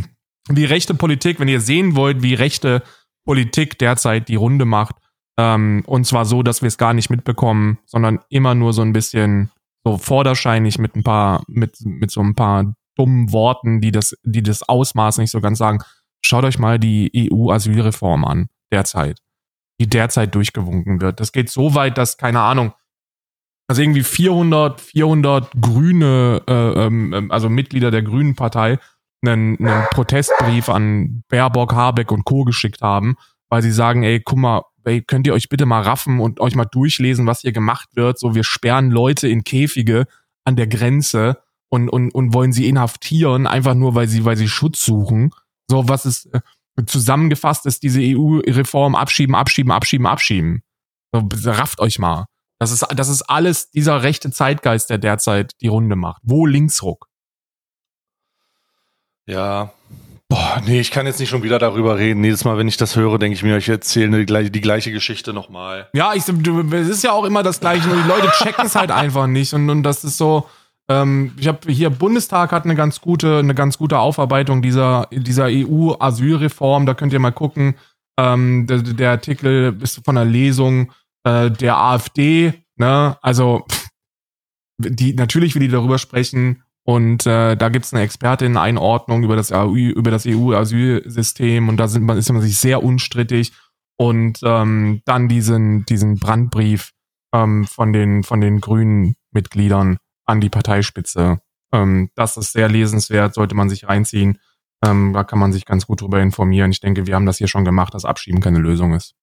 [0.48, 2.82] wie rechte Politik, wenn ihr sehen wollt, wie rechte
[3.24, 4.96] Politik derzeit die Runde macht,
[5.38, 8.92] ähm, und zwar so, dass wir es gar nicht mitbekommen, sondern immer nur so ein
[8.92, 9.50] bisschen
[9.84, 14.42] so vorderscheinlich mit ein paar, mit, mit so ein paar dummen Worten, die das, die
[14.42, 15.80] das Ausmaß nicht so ganz sagen.
[16.24, 19.18] Schaut euch mal die EU-Asylreform an, derzeit,
[19.80, 21.20] die derzeit durchgewunken wird.
[21.20, 22.72] Das geht so weit, dass, keine Ahnung,
[23.66, 28.78] also irgendwie 400, 400 Grüne, äh, ähm, ähm, also Mitglieder der Grünen Partei,
[29.24, 32.44] einen, einen Protestbrief an Baerbock, Habeck und Co.
[32.44, 33.16] geschickt haben,
[33.48, 36.54] weil sie sagen, ey, guck mal, ey, könnt ihr euch bitte mal raffen und euch
[36.54, 38.18] mal durchlesen, was hier gemacht wird.
[38.18, 40.06] So, wir sperren Leute in Käfige
[40.44, 41.38] an der Grenze
[41.70, 45.30] und, und, und wollen sie inhaftieren, einfach nur, weil sie, weil sie Schutz suchen.
[45.70, 46.40] So, was ist äh,
[46.86, 50.62] zusammengefasst ist diese EU-Reform abschieben, abschieben, abschieben, abschieben.
[51.12, 52.26] So, rafft euch mal.
[52.64, 56.22] Das ist, das ist alles dieser rechte Zeitgeist, der derzeit die Runde macht.
[56.24, 57.08] Wo Linksruck?
[59.26, 59.74] Ja.
[60.30, 62.24] Boah, nee, ich kann jetzt nicht schon wieder darüber reden.
[62.24, 64.92] Jedes Mal, wenn ich das höre, denke ich mir, ich erzähle die gleiche, die gleiche
[64.92, 65.90] Geschichte nochmal.
[65.92, 68.90] Ja, ich, es ist ja auch immer das Gleiche, nur die Leute checken es halt
[69.02, 69.52] einfach nicht.
[69.52, 70.48] Und, und das ist so,
[70.88, 75.48] ähm, ich habe hier Bundestag hat eine ganz gute, eine ganz gute Aufarbeitung dieser, dieser
[75.50, 76.86] EU-Asylreform.
[76.86, 77.74] Da könnt ihr mal gucken.
[78.18, 80.90] Ähm, der, der Artikel ist von der Lesung
[81.24, 83.64] äh, der AfD, ne, also
[84.78, 89.74] die natürlich will die darüber sprechen und äh, da gibt's eine Expertin-Einordnung über das EU,
[89.74, 93.52] über das EU-Asylsystem und da sind man, ist man sich sehr unstrittig
[93.96, 96.90] und ähm, dann diesen diesen Brandbrief
[97.34, 101.40] ähm, von den von den grünen Mitgliedern an die Parteispitze.
[101.72, 104.38] Ähm, das ist sehr lesenswert, sollte man sich reinziehen.
[104.84, 106.70] Ähm, da kann man sich ganz gut drüber informieren.
[106.70, 109.14] Ich denke, wir haben das hier schon gemacht, dass Abschieben keine Lösung ist.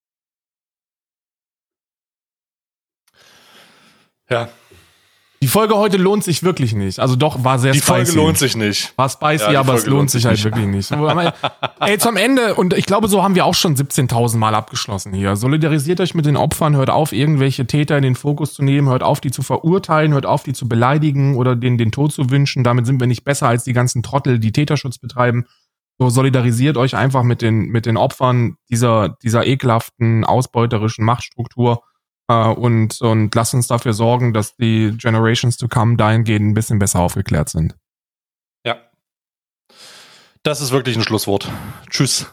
[4.32, 4.50] Ja.
[5.44, 7.00] Die Folge heute lohnt sich wirklich nicht.
[7.00, 7.92] Also doch, war sehr Die spicy.
[7.92, 8.94] Folge lohnt sich nicht.
[8.96, 10.46] War spicy, ja, aber Folge es lohnt sich halt nicht.
[10.46, 10.92] wirklich nicht.
[11.80, 15.36] Ey, zum Ende, und ich glaube, so haben wir auch schon 17.000 Mal abgeschlossen hier.
[15.36, 19.02] Solidarisiert euch mit den Opfern, hört auf, irgendwelche Täter in den Fokus zu nehmen, hört
[19.02, 22.64] auf, die zu verurteilen, hört auf, die zu beleidigen oder denen den Tod zu wünschen.
[22.64, 25.48] Damit sind wir nicht besser als die ganzen Trottel, die Täterschutz betreiben.
[25.98, 31.82] So solidarisiert euch einfach mit den, mit den Opfern dieser, dieser ekelhaften, ausbeuterischen Machtstruktur
[32.32, 36.80] äh, und, und lass uns dafür sorgen, dass die Generations to come dahingehend ein bisschen
[36.80, 37.76] besser aufgeklärt sind.
[38.66, 38.78] Ja.
[40.44, 41.52] Das ist wirklich ein Schlusswort.
[41.90, 42.32] Tschüss.